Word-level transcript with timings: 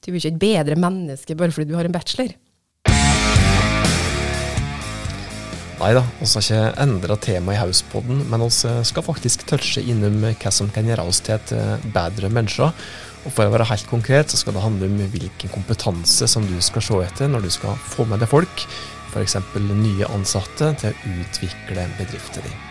Du 0.00 0.12
blir 0.12 0.22
ikke 0.22 0.32
et 0.32 0.40
bedre 0.40 0.78
menneske 0.80 1.36
bare 1.36 1.52
fordi 1.52 1.68
du 1.70 1.76
har 1.76 1.88
en 1.88 1.94
bachelor. 1.94 2.32
Nei 5.80 5.94
da, 5.96 6.02
vi 6.18 6.26
har 6.28 6.42
ikke 6.44 6.80
endra 6.82 7.14
tema 7.16 7.54
i 7.54 7.60
Hauspodden, 7.60 8.18
men 8.28 8.42
vi 8.44 8.72
skal 8.84 9.04
faktisk 9.06 9.46
touche 9.48 9.80
innom 9.80 10.18
hva 10.28 10.52
som 10.52 10.68
kan 10.72 10.88
gjøre 10.88 11.06
oss 11.08 11.22
til 11.24 11.38
et 11.38 11.54
eh, 11.56 11.86
bedre 11.94 12.28
menneske. 12.28 12.68
Og 13.24 13.32
For 13.32 13.44
å 13.46 13.52
være 13.52 13.68
helt 13.68 13.88
konkret 13.88 14.32
så 14.32 14.40
skal 14.40 14.56
det 14.56 14.64
handle 14.64 14.88
om 14.88 15.00
hvilken 15.12 15.52
kompetanse 15.52 16.28
som 16.28 16.44
du 16.48 16.56
skal 16.64 16.84
se 16.84 17.00
etter 17.04 17.32
når 17.32 17.48
du 17.48 17.52
skal 17.56 17.80
få 17.92 18.08
med 18.08 18.20
deg 18.20 18.28
folk, 18.28 18.66
f.eks. 19.12 19.38
nye 19.56 20.12
ansatte, 20.12 20.74
til 20.80 20.92
å 20.92 21.14
utvikle 21.24 21.88
bedriften 21.96 22.44
din. 22.44 22.69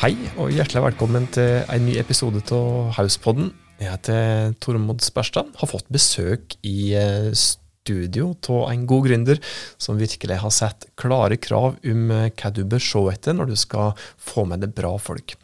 Hei 0.00 0.14
og 0.40 0.48
hjertelig 0.48 0.80
velkommen 0.80 1.26
til 1.28 1.58
en 1.68 1.82
ny 1.84 1.98
episode 2.00 2.40
av 2.56 2.94
Hauspodden. 2.96 3.50
Jeg 3.76 3.90
heter 3.92 4.54
Tormod 4.64 5.02
Sperstad. 5.04 5.50
Har 5.60 5.68
fått 5.68 5.90
besøk 5.92 6.54
i 6.64 6.94
eh, 6.96 7.26
studio 7.36 8.30
av 8.48 8.70
en 8.70 8.86
god 8.88 9.10
gründer 9.10 9.42
som 9.76 10.00
virkelig 10.00 10.38
har 10.40 10.54
sett 10.56 10.86
klare 10.96 11.36
krav 11.36 11.76
om 11.84 12.14
eh, 12.16 12.30
hva 12.32 12.52
du 12.56 12.62
bør 12.64 12.80
se 12.80 13.02
etter 13.12 13.36
når 13.36 13.52
du 13.52 13.60
skal 13.60 13.92
få 14.16 14.46
med 14.48 14.64
deg 14.64 14.72
bra 14.80 14.94
folk. 14.96 15.36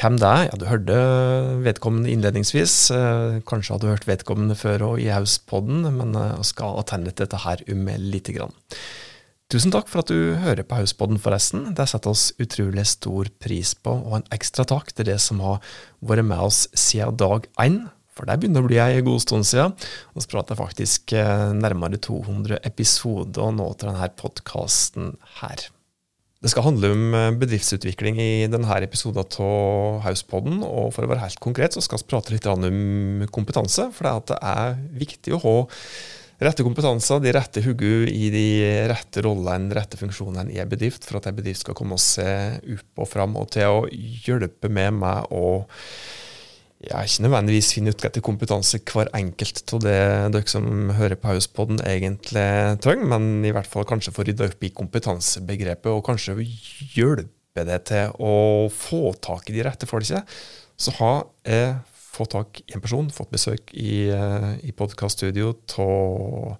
Hvem 0.00 0.16
det 0.16 0.32
er? 0.32 0.46
Ja, 0.48 0.56
Du 0.56 0.66
hørte 0.70 0.98
vedkommende 1.68 2.08
innledningsvis. 2.08 2.78
Eh, 2.96 3.42
kanskje 3.44 3.76
hadde 3.76 3.84
du 3.84 3.92
hørt 3.92 4.08
vedkommende 4.08 4.56
før 4.56 4.94
òg 4.94 5.04
i 5.04 5.12
Hauspodden, 5.12 5.84
men 6.00 6.16
jeg 6.16 6.48
skal 6.54 6.80
attende 6.80 7.12
dette 7.12 7.44
her 7.44 7.68
om 7.68 7.92
lite 8.00 8.32
grann. 8.40 8.56
Tusen 9.50 9.72
takk 9.74 9.88
for 9.90 10.04
at 10.04 10.10
du 10.12 10.36
hører 10.38 10.62
på 10.62 10.76
Hauspodden, 10.78 11.18
forresten. 11.18 11.72
Det 11.74 11.88
setter 11.90 12.12
oss 12.12 12.28
utrolig 12.38 12.84
stor 12.86 13.26
pris 13.42 13.72
på, 13.74 13.90
og 13.90 14.20
en 14.20 14.28
ekstra 14.36 14.62
takk 14.62 14.92
til 14.94 15.08
det 15.08 15.16
som 15.18 15.40
har 15.42 15.58
vært 16.06 16.28
med 16.28 16.38
oss 16.44 16.68
siden 16.78 17.18
dag 17.18 17.48
én. 17.58 17.80
For 18.14 18.30
det 18.30 18.36
begynner 18.38 18.62
å 18.62 18.68
bli 18.68 18.78
ei 18.78 19.00
god 19.02 19.24
stund 19.24 19.48
siden. 19.48 19.74
Vi 20.14 20.22
prater 20.30 20.58
faktisk 20.58 21.16
eh, 21.18 21.50
nærmere 21.56 21.98
200 21.98 22.60
episoder 22.68 23.50
nå 23.56 23.66
til 23.74 23.90
denne 23.90 24.10
podkasten 24.22 25.10
her. 25.40 25.66
Det 26.40 26.54
skal 26.54 26.68
handle 26.68 26.92
om 26.94 27.18
eh, 27.18 27.32
bedriftsutvikling 27.42 28.22
i 28.22 28.30
denne 28.54 28.78
episoden 28.86 29.26
av 29.26 30.00
Hauspodden. 30.06 30.62
Og 30.62 30.94
for 30.94 31.02
å 31.02 31.10
være 31.10 31.24
helt 31.26 31.42
konkret 31.42 31.74
så 31.74 31.82
skal 31.82 32.04
vi 32.04 32.10
prate 32.14 32.36
litt 32.36 32.46
om 32.46 33.26
kompetanse. 33.34 33.90
For 33.98 34.22
det 34.30 34.38
er 34.38 34.78
viktig 35.02 35.34
å 35.34 35.42
ha 35.42 35.58
rette 36.40 36.64
kompetanser, 36.64 37.20
de 37.20 37.34
rette 37.36 37.62
hodene 37.64 38.08
i 38.10 38.30
de 38.32 38.46
rette 38.90 39.24
rollene, 39.24 39.68
de 39.70 39.76
rette 39.76 39.98
funksjonene 40.00 40.52
i 40.54 40.60
en 40.62 40.70
bedrift, 40.70 41.04
for 41.06 41.20
at 41.20 41.28
en 41.28 41.36
bedrift 41.36 41.64
skal 41.64 41.76
komme 41.76 41.98
seg 42.00 42.64
opp 42.76 43.04
og 43.04 43.10
fram, 43.10 43.36
og 43.36 43.50
til 43.54 43.68
å 43.68 43.84
hjelpe 43.90 44.72
med 44.72 44.98
meg 45.02 45.30
å 45.36 45.60
ja, 46.80 47.02
ikke 47.04 47.26
nødvendigvis 47.26 47.74
finne 47.76 47.92
ut 47.92 48.04
etter 48.08 48.24
kompetanse 48.24 48.78
hver 48.88 49.10
enkelt 49.16 49.74
av 49.76 49.82
det 49.84 49.98
dere 50.32 50.48
som 50.48 50.94
hører 50.96 51.18
på 51.20 51.28
Hauspodden 51.28 51.82
egentlig 51.84 52.46
trenger, 52.80 53.10
men 53.12 53.44
i 53.44 53.52
hvert 53.52 53.68
fall 53.68 53.84
kanskje 53.88 54.14
få 54.16 54.24
rydda 54.24 54.48
opp 54.48 54.64
i 54.64 54.72
kompetansebegrepet, 54.72 55.90
og 55.92 56.06
kanskje 56.08 56.38
hjelpe 56.40 57.66
det 57.68 57.82
til 57.90 58.16
å 58.16 58.70
få 58.72 59.10
tak 59.20 59.50
i 59.50 59.58
de 59.58 59.66
rette 59.66 59.88
folka. 59.90 60.24
Så 60.80 60.96
har 60.96 61.26
jeg 61.44 61.74
fått 62.20 62.36
tak 62.36 62.62
i 62.66 62.76
en 62.76 62.84
person, 62.84 63.10
fått 63.14 63.32
besøk 63.32 63.72
i, 63.76 64.10
uh, 64.12 64.52
i 64.66 64.74
podkaststudio 64.76 65.54
av 65.80 66.56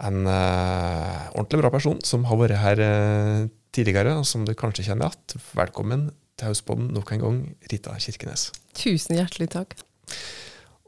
en 0.00 0.26
uh, 0.26 1.30
ordentlig 1.34 1.60
bra 1.60 1.72
person 1.74 1.98
som 2.06 2.26
har 2.30 2.38
vært 2.40 2.60
her 2.62 2.82
uh, 2.84 3.48
tidligere, 3.74 4.16
og 4.20 4.26
som 4.28 4.46
du 4.46 4.54
kanskje 4.58 4.86
kjenner 4.88 5.10
igjen. 5.10 5.46
Velkommen 5.58 6.10
til 6.38 6.50
Hausboden 6.50 6.92
nok 6.94 7.12
en 7.14 7.24
gang, 7.24 7.40
Rita 7.72 7.96
Kirkenes. 8.00 8.50
Tusen 8.78 9.18
hjertelig 9.18 9.50
takk. 9.56 9.76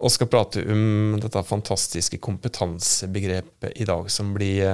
Og 0.02 0.10
skal 0.10 0.30
prate 0.30 0.64
om 0.72 1.18
dette 1.22 1.42
fantastiske 1.46 2.18
kompetansebegrepet 2.22 3.76
i 3.78 3.86
dag, 3.86 4.08
som 4.10 4.32
blir 4.34 4.66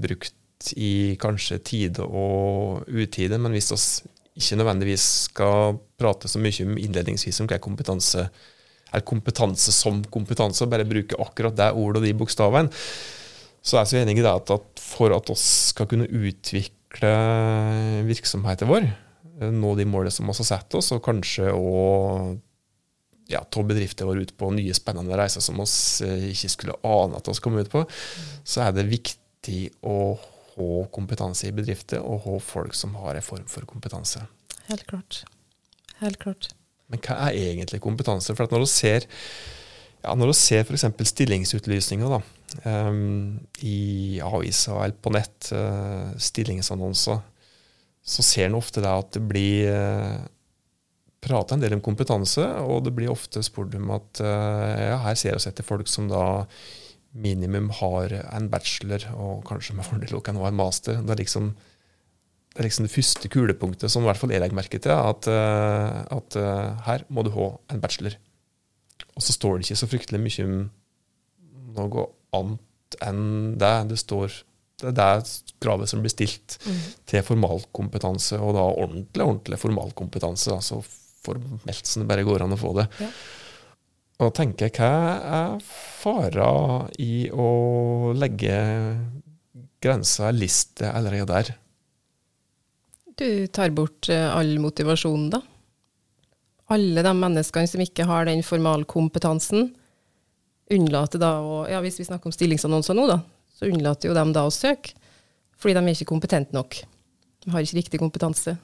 brukt 0.00 0.70
i 0.80 1.18
kanskje 1.20 1.58
tide 1.60 2.06
og 2.06 2.86
utide, 2.88 3.36
men 3.36 3.52
hvis 3.52 3.74
oss 3.76 3.88
ikke 4.36 4.58
nødvendigvis 4.60 5.06
skal 5.30 5.78
prate 5.98 6.28
så 6.28 6.40
mye 6.42 6.66
om 6.66 6.76
innledningsvis 6.80 7.40
om 7.42 7.48
hva 7.50 7.58
kompetanse 7.62 8.26
er 8.94 9.04
kompetanse 9.06 9.72
som 9.74 10.02
kompetanse, 10.12 10.62
og 10.64 10.72
bare 10.72 10.86
bruke 10.88 11.18
akkurat 11.20 11.56
det 11.58 11.72
ordet 11.74 12.02
og 12.02 12.06
de 12.06 12.14
bokstavene. 12.16 12.70
Så 13.66 13.76
jeg 13.76 13.82
er 13.82 13.90
så 13.90 13.98
enig 13.98 14.20
i 14.20 14.24
det 14.24 14.30
at, 14.30 14.52
for 14.78 15.14
at 15.16 15.30
oss 15.32 15.46
skal 15.72 15.88
kunne 15.90 16.06
utvikle 16.06 17.12
virksomheten 18.06 18.70
vår, 18.70 18.86
nå 19.52 19.72
de 19.76 19.88
målene 19.90 20.14
som 20.14 20.28
vi 20.28 20.36
har 20.36 20.48
satt 20.48 20.78
oss, 20.78 20.92
og 20.94 21.02
kanskje 21.04 21.50
òg 21.50 22.36
ja, 23.26 23.42
ta 23.42 23.62
bedriften 23.66 24.06
vår 24.06 24.22
ut 24.22 24.32
på 24.38 24.52
nye, 24.54 24.74
spennende 24.76 25.18
reiser 25.18 25.42
som 25.42 25.58
vi 25.58 25.66
eh, 26.06 26.28
ikke 26.30 26.52
skulle 26.52 26.78
ane 26.86 27.18
at 27.18 27.26
vi 27.26 27.34
kom 27.42 27.58
ut 27.58 27.72
på, 27.72 27.82
så 28.46 28.68
er 28.68 28.76
det 28.76 28.86
viktig 28.86 29.62
å 29.82 30.14
ha 30.56 30.86
kompetanse 30.92 31.48
i 31.48 31.54
bedrifter, 31.54 32.02
og 32.02 32.24
ha 32.26 32.38
folk 32.42 32.76
som 32.76 32.96
har 33.02 33.18
en 33.18 33.24
form 33.24 33.46
for 33.50 33.68
kompetanse. 33.68 34.24
Helt 34.70 34.86
klart. 34.88 35.24
Helt 36.00 36.18
klart. 36.22 36.50
Men 36.92 37.02
hva 37.02 37.18
er 37.26 37.38
egentlig 37.50 37.82
kompetanse? 37.82 38.34
For 38.36 38.52
når 38.52 38.64
du 38.64 38.70
ser, 38.70 39.06
ja, 40.04 40.14
når 40.14 40.30
du 40.30 40.36
ser 40.38 40.64
f.eks. 40.64 40.86
stillingsutlysninger 41.10 42.12
da, 42.12 42.20
um, 42.64 43.38
i 43.66 44.20
aviser 44.24 44.78
eller 44.78 44.96
på 45.02 45.12
nett, 45.14 45.50
uh, 45.52 46.14
stillingsannonser, 46.20 47.20
så 48.06 48.22
ser 48.22 48.46
en 48.46 48.58
ofte 48.58 48.84
at 48.86 49.12
det 49.16 49.22
blir 49.26 49.72
uh, 49.74 50.24
prata 51.26 51.56
en 51.56 51.64
del 51.64 51.74
om 51.76 51.82
kompetanse, 51.84 52.44
og 52.62 52.84
det 52.86 52.94
blir 52.94 53.10
ofte 53.10 53.42
spurt 53.42 53.74
om 53.78 53.90
at 53.96 54.22
uh, 54.22 54.72
ja, 54.92 54.98
her 55.08 55.18
ser 55.18 55.38
vi 55.38 55.50
etter 55.50 55.66
folk 55.66 55.90
som 55.90 56.10
da 56.10 56.26
minimum 57.16 57.70
har 57.80 58.12
en 58.20 58.50
bachelor, 58.52 59.06
og 59.16 59.44
kanskje 59.48 59.76
med 59.76 59.86
fordel 59.88 60.20
kan 60.24 60.38
ha 60.40 60.50
en 60.50 60.58
master. 60.58 61.00
Det 61.02 61.14
er, 61.14 61.22
liksom, 61.22 61.52
det 62.52 62.62
er 62.62 62.68
liksom 62.68 62.86
det 62.86 62.94
første 62.94 63.30
kulepunktet 63.32 63.92
som 63.92 64.04
i 64.04 64.10
hvert 64.10 64.20
fall 64.20 64.34
jeg 64.34 64.42
legger 64.42 64.58
merke 64.58 64.80
til, 64.82 64.92
at, 64.94 65.28
eh, 65.30 66.00
at 66.16 66.38
uh, 66.40 66.76
her 66.88 67.06
må 67.08 67.24
du 67.24 67.32
ha 67.36 67.52
en 67.72 67.82
bachelor. 67.82 68.18
Og 69.16 69.24
så 69.24 69.36
står 69.36 69.56
det 69.56 69.66
ikke 69.66 69.80
så 69.82 69.90
fryktelig 69.90 70.22
mye 70.22 70.46
om 70.48 70.58
noe 71.76 72.06
annet 72.36 73.00
enn 73.04 73.56
det. 73.60 73.74
Det 73.92 73.98
står 74.00 74.42
det 74.76 74.90
er 74.90 74.96
det 74.98 75.54
kravet 75.64 75.88
som 75.88 76.02
blir 76.04 76.12
stilt 76.12 76.58
mm. 76.66 76.80
til 77.08 77.22
formalkompetanse, 77.24 78.36
og 78.36 78.52
da 78.58 78.64
ordentlig 78.68 79.24
ordentlig 79.24 79.58
formalkompetanse. 79.62 80.52
altså 80.52 80.82
formelt 81.26 81.88
som 81.88 82.02
det 82.02 82.10
bare 82.10 82.26
går 82.26 82.44
an 82.44 82.54
å 82.54 82.60
få 82.60 82.74
det. 82.76 82.86
Ja. 83.00 83.10
Og 84.16 84.32
tenker, 84.32 84.70
hva 84.72 84.90
er 85.38 85.56
fara 85.64 86.50
i 87.02 87.26
å 87.28 88.12
legge 88.16 88.56
grensa, 89.84 90.30
liste, 90.32 90.88
allerede 90.88 91.26
der? 91.28 91.50
Du 93.16 93.28
tar 93.52 93.74
bort 93.76 94.08
eh, 94.12 94.24
all 94.24 94.56
motivasjonen, 94.60 95.28
da. 95.34 95.42
Alle 96.72 97.04
de 97.04 97.12
menneskene 97.16 97.68
som 97.70 97.82
ikke 97.84 98.06
har 98.08 98.26
den 98.28 98.42
formalkompetansen, 98.44 99.68
unnlater 100.72 101.22
da 101.22 101.36
å 101.44 101.60
Ja, 101.70 101.82
hvis 101.84 102.00
vi 102.00 102.08
snakker 102.08 102.30
om 102.30 102.34
stillingsannonser 102.34 102.96
nå, 102.96 103.04
da, 103.12 103.20
så 103.52 103.68
unnlater 103.68 104.10
jo 104.10 104.16
de 104.16 104.24
da 104.34 104.46
å 104.48 104.54
søke. 104.54 104.96
Fordi 105.56 105.76
de 105.76 105.84
er 105.84 105.94
ikke 105.94 106.10
kompetente 106.10 106.56
nok. 106.56 106.80
De 107.44 107.52
har 107.52 107.64
ikke 107.64 107.78
riktig 107.78 108.00
kompetanse. 108.00 108.56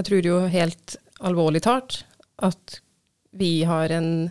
Jeg 0.00 0.06
tror 0.08 0.28
jo 0.28 0.38
helt 0.48 0.96
alvorlig 1.20 1.60
talt 1.66 2.02
at 2.40 2.80
vi 3.30 3.62
har 3.64 3.92
en 3.94 4.30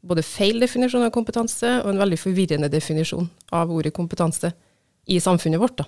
både 0.00 0.24
feil 0.24 0.60
definisjon 0.62 1.04
av 1.04 1.12
kompetanse 1.14 1.80
og 1.82 1.90
en 1.92 2.00
veldig 2.00 2.18
forvirrende 2.20 2.70
definisjon 2.72 3.28
av 3.56 3.72
ordet 3.72 3.92
kompetanse 3.96 4.52
i 5.10 5.18
samfunnet 5.20 5.60
vårt. 5.60 5.82
Da. 5.82 5.86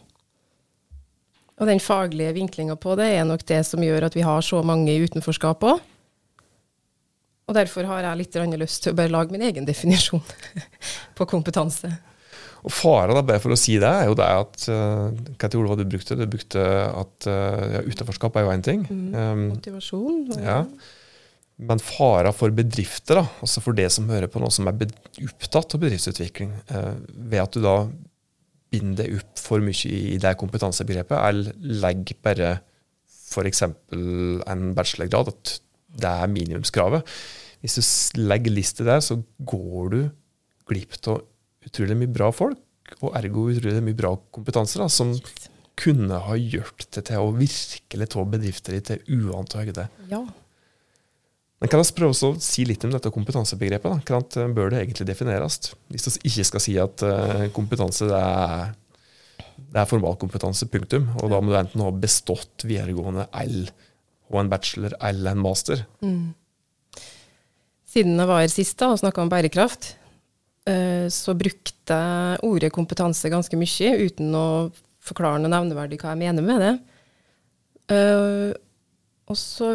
Og 1.62 1.68
den 1.68 1.80
faglige 1.80 2.34
vinklinga 2.36 2.76
på 2.80 2.96
det 2.98 3.08
er 3.14 3.26
nok 3.28 3.44
det 3.48 3.62
som 3.68 3.82
gjør 3.84 4.08
at 4.08 4.16
vi 4.18 4.24
har 4.26 4.44
så 4.44 4.62
mange 4.66 4.92
i 4.92 5.02
utenforskap 5.04 5.64
òg. 5.68 5.82
Og 7.50 7.56
derfor 7.56 7.88
har 7.88 8.06
jeg 8.06 8.20
litt 8.20 8.38
lyst 8.60 8.84
til 8.84 8.94
å 8.94 8.96
bare 8.96 9.12
lage 9.12 9.34
min 9.34 9.44
egen 9.44 9.66
definisjon 9.68 10.22
på 11.18 11.28
kompetanse. 11.28 11.90
Og 12.62 12.70
Faren 12.70 13.16
da, 13.16 13.24
bare 13.26 13.42
for 13.42 13.54
å 13.54 13.58
si 13.58 13.74
det, 13.82 13.88
er 13.90 14.06
jo 14.06 14.14
det 14.14 14.26
at 14.38 14.66
uh, 14.70 15.10
Hva 15.34 15.48
ord 15.58 15.70
var 15.72 15.80
du 15.80 15.88
brukte? 15.90 16.14
Du 16.14 16.28
brukte 16.30 16.62
at 16.62 17.26
uh, 17.26 17.62
ja, 17.74 17.80
utenforskap 17.82 18.38
er 18.38 18.46
jo 18.46 18.52
én 18.54 18.62
ting. 18.62 18.84
Mm, 18.86 19.08
um, 19.14 19.46
motivasjon. 19.56 20.20
Ja. 20.36 20.60
ja. 20.62 20.92
Men 21.62 21.82
fara 21.82 22.32
for 22.34 22.54
bedrifter, 22.54 23.20
da, 23.20 23.26
altså 23.44 23.62
for 23.62 23.76
det 23.76 23.88
som 23.92 24.08
hører 24.10 24.30
på 24.30 24.40
noe 24.42 24.50
som 24.50 24.66
er 24.70 24.86
opptatt 25.22 25.76
av 25.76 25.82
bedriftsutvikling, 25.82 26.54
eh, 26.72 26.94
ved 27.12 27.42
at 27.42 27.54
du 27.54 27.62
da 27.62 27.76
binder 28.72 29.04
deg 29.04 29.20
opp 29.20 29.42
for 29.42 29.62
mye 29.62 29.92
i 29.92 30.16
det 30.20 30.32
kompetansebegrepet, 30.40 31.14
eller 31.18 31.52
legger 31.84 32.18
bare 32.24 32.50
f.eks. 33.32 33.62
en 33.62 34.64
bachelorgrad, 34.76 35.32
at 35.32 35.54
det 36.02 36.08
er 36.08 36.32
minimumskravet. 36.32 37.14
Hvis 37.62 37.78
du 37.78 38.22
legger 38.24 38.56
liste 38.56 38.86
der, 38.88 39.00
så 39.04 39.20
går 39.38 39.92
du 39.92 40.00
glipp 40.68 40.98
av 41.06 41.22
utrolig 41.66 41.98
mye 42.00 42.12
bra 42.12 42.32
folk. 42.34 42.58
og 43.00 43.14
ergo 43.16 43.46
utrolig 43.48 43.80
mye 43.80 43.96
bra 43.96 44.10
kompetanse 44.34 44.76
da, 44.76 44.84
som 44.90 45.14
kunne 45.80 46.18
ha 46.26 46.34
gjort 46.36 46.84
det 46.92 47.06
til 47.08 47.22
å 47.22 47.30
virkelig 47.32 48.08
ta 48.12 48.24
bedrifter 48.28 48.76
i 48.76 48.82
til 48.84 49.00
uante 49.08 49.62
høyde. 49.62 49.86
Ja. 50.10 50.20
Men 51.62 51.70
kan 51.70 51.78
vi 51.78 51.94
prøve 51.94 52.26
å 52.26 52.30
si 52.42 52.64
litt 52.66 52.82
om 52.82 52.90
dette 52.90 53.10
kompetansebegrepet? 53.14 53.86
da? 53.86 54.18
Hvordan 54.18 54.54
bør 54.56 54.72
det 54.72 54.80
egentlig 54.80 55.04
defineres? 55.06 55.60
Hvis 55.94 56.08
vi 56.18 56.32
ikke 56.32 56.46
skal 56.48 56.64
si 56.64 56.74
at 56.82 57.04
uh, 57.06 57.44
kompetanse 57.54 58.08
det 58.10 58.18
er, 58.18 58.72
det 59.70 59.78
er 59.84 59.86
formalkompetanse, 59.86 60.66
punktum. 60.72 61.06
Og 61.22 61.30
da 61.30 61.38
må 61.38 61.54
du 61.54 61.60
enten 61.60 61.84
ha 61.86 61.94
bestått 61.94 62.66
videregående 62.66 63.28
L 63.44 63.70
og 64.32 64.40
en 64.42 64.50
bachelor 64.50 64.98
eller 65.06 65.36
en 65.36 65.44
master. 65.44 65.86
Mm. 66.02 66.34
Siden 67.94 68.18
jeg 68.18 68.32
var 68.34 68.42
her 68.42 68.50
sist 68.50 68.80
da, 68.82 68.90
og 68.90 68.98
snakka 68.98 69.22
om 69.22 69.30
bærekraft, 69.30 69.92
uh, 70.66 71.06
så 71.14 71.38
brukte 71.38 71.94
jeg 71.94 72.42
ordet 72.48 72.74
kompetanse 72.74 73.30
ganske 73.30 73.54
mye, 73.60 73.96
uten 74.02 74.34
å 74.34 74.46
forklare 75.02 75.38
noe 75.38 75.54
nevneverdig 75.54 76.02
hva 76.02 76.16
jeg 76.16 76.24
mener 76.26 76.42
med 76.42 76.66
det. 76.66 76.76
Og 79.30 79.36
så 79.38 79.68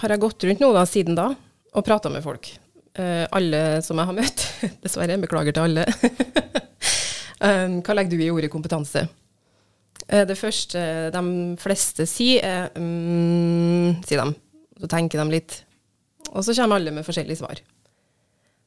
har 0.00 0.12
jeg 0.12 0.22
gått 0.22 0.46
rundt 0.46 0.62
nå 0.62 0.70
da, 0.76 0.86
siden 0.88 1.18
da 1.18 1.30
og 1.76 1.84
prata 1.84 2.10
med 2.12 2.24
folk. 2.24 2.48
Uh, 2.96 3.26
alle 3.36 3.82
som 3.84 3.98
jeg 4.00 4.08
har 4.08 4.16
møtt. 4.16 4.46
Dessverre. 4.84 5.18
Beklager 5.20 5.56
til 5.56 5.66
alle. 5.66 5.84
um, 7.44 7.78
hva 7.84 7.96
legger 7.98 8.16
du 8.16 8.24
i 8.24 8.32
ordet 8.32 8.52
kompetanse? 8.52 9.04
Uh, 10.06 10.24
det 10.28 10.38
første 10.40 10.80
de 11.12 11.22
fleste 11.60 12.08
sier, 12.08 12.40
er 12.40 12.80
um, 12.80 13.92
sier 14.06 14.24
de. 14.24 14.36
Så 14.80 14.90
tenker 14.92 15.20
de 15.20 15.36
litt. 15.36 15.60
Og 16.32 16.44
så 16.44 16.56
kommer 16.56 16.80
alle 16.80 16.94
med 16.94 17.04
forskjellige 17.06 17.42
svar. 17.42 17.60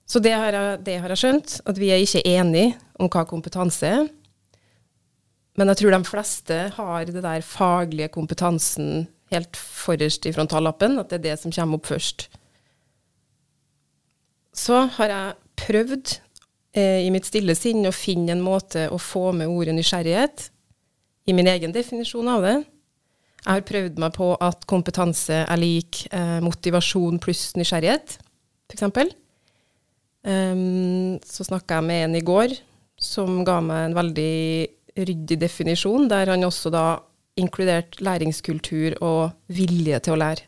Så 0.09 0.21
det 0.25 0.33
har, 0.33 0.53
jeg, 0.53 0.79
det 0.85 0.95
har 1.01 1.11
jeg 1.13 1.21
skjønt, 1.21 1.59
at 1.69 1.77
vi 1.77 1.91
er 1.93 2.01
ikke 2.01 2.23
enige 2.25 2.73
om 2.97 3.09
hva 3.13 3.25
kompetanse 3.29 3.89
er. 3.89 4.07
Men 5.59 5.69
jeg 5.69 5.81
tror 5.81 5.93
de 5.93 6.07
fleste 6.07 6.57
har 6.77 7.09
det 7.09 7.21
der 7.21 7.45
faglige 7.45 8.09
kompetansen 8.13 9.07
helt 9.33 9.59
forrest 9.59 10.25
i 10.25 10.33
frontallappen, 10.35 10.97
at 11.01 11.11
det 11.11 11.19
er 11.19 11.25
det 11.29 11.37
som 11.41 11.53
kommer 11.53 11.79
opp 11.79 11.89
først. 11.89 12.27
Så 14.55 14.81
har 14.97 15.13
jeg 15.13 15.37
prøvd 15.59 16.15
eh, 16.77 17.05
i 17.05 17.11
mitt 17.13 17.27
stille 17.29 17.55
sinn 17.57 17.85
å 17.87 17.95
finne 17.95 18.33
en 18.35 18.43
måte 18.43 18.87
å 18.91 18.97
få 19.01 19.29
med 19.37 19.51
ordet 19.51 19.75
nysgjerrighet 19.77 20.49
i 21.29 21.35
min 21.37 21.49
egen 21.51 21.73
definisjon 21.75 22.29
av 22.31 22.45
det. 22.45 22.57
Jeg 23.39 23.53
har 23.53 23.67
prøvd 23.67 24.01
meg 24.03 24.15
på 24.17 24.33
at 24.43 24.65
kompetanse 24.67 25.43
er 25.45 25.61
lik 25.61 26.03
eh, 26.11 26.39
motivasjon 26.43 27.21
pluss 27.23 27.53
nysgjerrighet, 27.55 28.17
f.eks. 28.69 29.15
Um, 30.19 31.15
så 31.23 31.45
snakka 31.47 31.77
jeg 31.77 31.87
med 31.87 32.01
en 32.09 32.17
i 32.19 32.25
går 32.27 32.57
som 32.99 33.39
ga 33.47 33.61
meg 33.63 33.85
en 33.85 33.95
veldig 33.95 34.33
ryddig 35.07 35.37
definisjon, 35.39 36.09
der 36.11 36.33
han 36.33 36.43
også 36.43 36.71
da 36.73 36.83
inkludert 37.39 37.99
læringskultur 38.03 38.97
og 39.05 39.31
vilje 39.47 39.99
til 40.05 40.15
å 40.15 40.19
lære. 40.19 40.45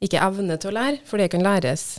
Ikke 0.00 0.22
evne 0.24 0.56
til 0.60 0.70
å 0.70 0.76
lære, 0.78 1.02
for 1.04 1.20
det 1.20 1.28
kan 1.32 1.44
læres, 1.44 1.98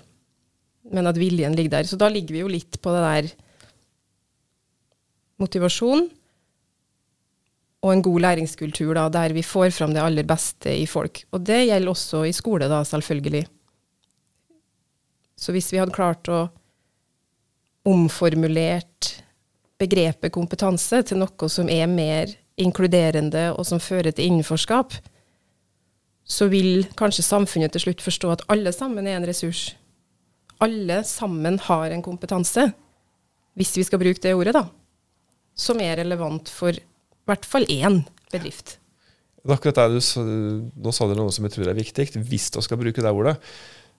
men 0.89 1.09
at 1.09 1.19
viljen 1.21 1.53
ligger 1.57 1.77
der. 1.77 1.89
Så 1.89 1.99
da 2.01 2.09
ligger 2.09 2.33
vi 2.33 2.41
jo 2.41 2.49
litt 2.49 2.79
på 2.81 2.93
det 2.95 3.03
der 3.05 3.29
motivasjon 5.41 6.07
og 7.81 7.89
en 7.89 8.03
god 8.05 8.21
læringskultur, 8.27 8.93
da, 8.93 9.07
der 9.09 9.33
vi 9.33 9.41
får 9.45 9.71
fram 9.73 9.93
det 9.95 10.03
aller 10.03 10.25
beste 10.27 10.73
i 10.83 10.85
folk. 10.89 11.23
Og 11.33 11.41
det 11.45 11.63
gjelder 11.65 11.89
også 11.89 12.23
i 12.29 12.33
skole, 12.35 12.69
da, 12.69 12.83
selvfølgelig. 12.85 13.45
Så 15.41 15.53
hvis 15.55 15.71
vi 15.73 15.79
hadde 15.81 15.95
klart 15.95 16.29
å 16.29 16.43
omformulert 17.89 19.15
begrepet 19.81 20.33
kompetanse 20.33 21.01
til 21.09 21.23
noe 21.23 21.49
som 21.49 21.69
er 21.73 21.89
mer 21.89 22.35
inkluderende, 22.63 23.49
og 23.55 23.65
som 23.67 23.81
fører 23.81 24.13
til 24.15 24.29
innenforskap, 24.29 24.95
så 26.31 26.47
vil 26.51 26.85
kanskje 26.97 27.25
samfunnet 27.25 27.73
til 27.73 27.87
slutt 27.87 28.03
forstå 28.05 28.31
at 28.35 28.43
alle 28.53 28.71
sammen 28.75 29.07
er 29.07 29.17
en 29.19 29.27
ressurs. 29.27 29.71
Alle 30.61 31.01
sammen 31.07 31.57
har 31.67 31.91
en 31.91 32.03
kompetanse, 32.05 32.69
hvis 33.57 33.73
vi 33.77 33.85
skal 33.87 33.99
bruke 33.99 34.21
det 34.23 34.35
ordet, 34.37 34.53
da, 34.55 34.67
som 35.57 35.81
er 35.83 35.97
relevant 35.99 36.49
for 36.53 36.77
i 36.77 36.83
hvert 37.29 37.47
fall 37.47 37.65
én 37.69 38.01
bedrift. 38.31 38.77
Er 39.41 39.55
akkurat 39.55 39.79
det 39.79 39.97
du, 39.97 40.69
Nå 40.77 40.93
sa 40.93 41.07
du 41.09 41.15
noe 41.17 41.33
som 41.33 41.47
jeg 41.47 41.55
tror 41.55 41.71
er 41.71 41.77
viktig, 41.77 42.11
hvis 42.29 42.51
du 42.53 42.61
skal 42.61 42.79
bruke 42.79 43.01
det 43.01 43.11
ordet. 43.11 43.35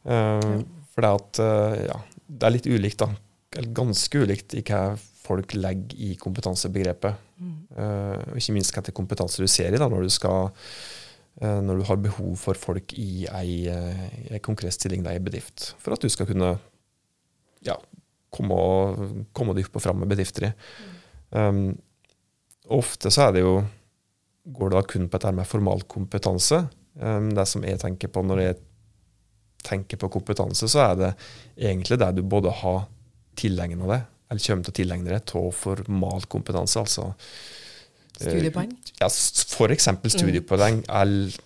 Uh, 0.07 0.39
ja. 0.39 0.63
For 0.93 1.05
det, 1.05 1.13
at, 1.19 1.41
uh, 1.41 1.77
ja, 1.89 1.99
det 2.29 2.47
er 2.47 2.55
litt 2.55 2.69
ulikt, 2.69 3.03
da. 3.03 3.09
Eller 3.57 3.75
ganske 3.77 4.23
ulikt 4.23 4.55
i 4.57 4.63
hva 4.65 4.93
folk 5.23 5.55
legger 5.55 5.99
i 6.03 6.15
kompetansebegrepet. 6.21 7.21
Mm. 7.39 7.55
Uh, 7.77 8.37
ikke 8.39 8.57
minst 8.57 8.75
hvilken 8.75 8.97
kompetanse 8.97 9.43
du 9.43 9.51
ser 9.51 9.75
i 9.75 9.81
da, 9.81 9.89
når 9.91 10.07
du, 10.07 10.13
skal, 10.13 10.51
uh, 11.43 11.61
når 11.63 11.81
du 11.81 11.87
har 11.89 12.03
behov 12.03 12.35
for 12.41 12.59
folk 12.59 12.95
i 12.99 13.27
ei, 13.31 13.55
uh, 13.71 14.39
konkret 14.45 14.75
stilling 14.77 15.07
ei 15.11 15.23
bedrift. 15.23 15.73
For 15.83 15.95
at 15.95 16.03
du 16.03 16.11
skal 16.13 16.29
kunne 16.31 16.57
ja, 17.67 17.79
komme, 18.35 18.59
komme 19.37 19.55
deg 19.57 19.71
opp 19.71 19.81
og 19.81 19.87
fram 19.87 20.03
med 20.03 20.11
bedrifter 20.13 20.51
i. 20.51 20.53
Mm. 20.53 20.99
Um, 21.33 21.63
ofte 22.77 23.11
så 23.13 23.29
er 23.29 23.39
det 23.39 23.47
jo 23.47 23.57
går 24.43 24.73
det 24.73 24.77
da 24.77 24.83
kun 24.91 25.09
på 25.09 25.19
dette 25.19 25.33
med 25.39 25.49
formalkompetanse. 25.49 26.65
Um, 26.99 27.31
det 27.35 27.47
som 27.49 27.65
jeg 27.65 27.81
tenker 27.81 28.11
på 28.13 28.25
når 28.27 28.43
jeg 28.43 28.59
tenker 29.63 30.01
på 30.01 30.11
kompetanse, 30.11 30.67
så 30.69 30.89
er 30.89 30.97
det 30.99 31.13
egentlig 31.57 32.01
det 32.03 32.11
du 32.17 32.25
både 32.27 32.51
har 32.63 32.85
tilegna 33.39 33.87
deg, 33.89 34.09
eller 34.33 34.47
kommer 34.47 34.67
til 34.67 34.73
å 34.73 34.79
tilegne 34.81 35.13
deg 35.13 35.35
av 35.37 35.49
formal 35.53 36.25
kompetanse. 36.33 36.81
altså 36.81 37.11
eh, 37.13 38.25
Studiepoeng? 38.25 38.73
Ja, 38.99 39.09
F.eks. 39.13 39.89
studiepoeng 40.17 40.83
mm. 40.83 40.93
eller 41.03 41.41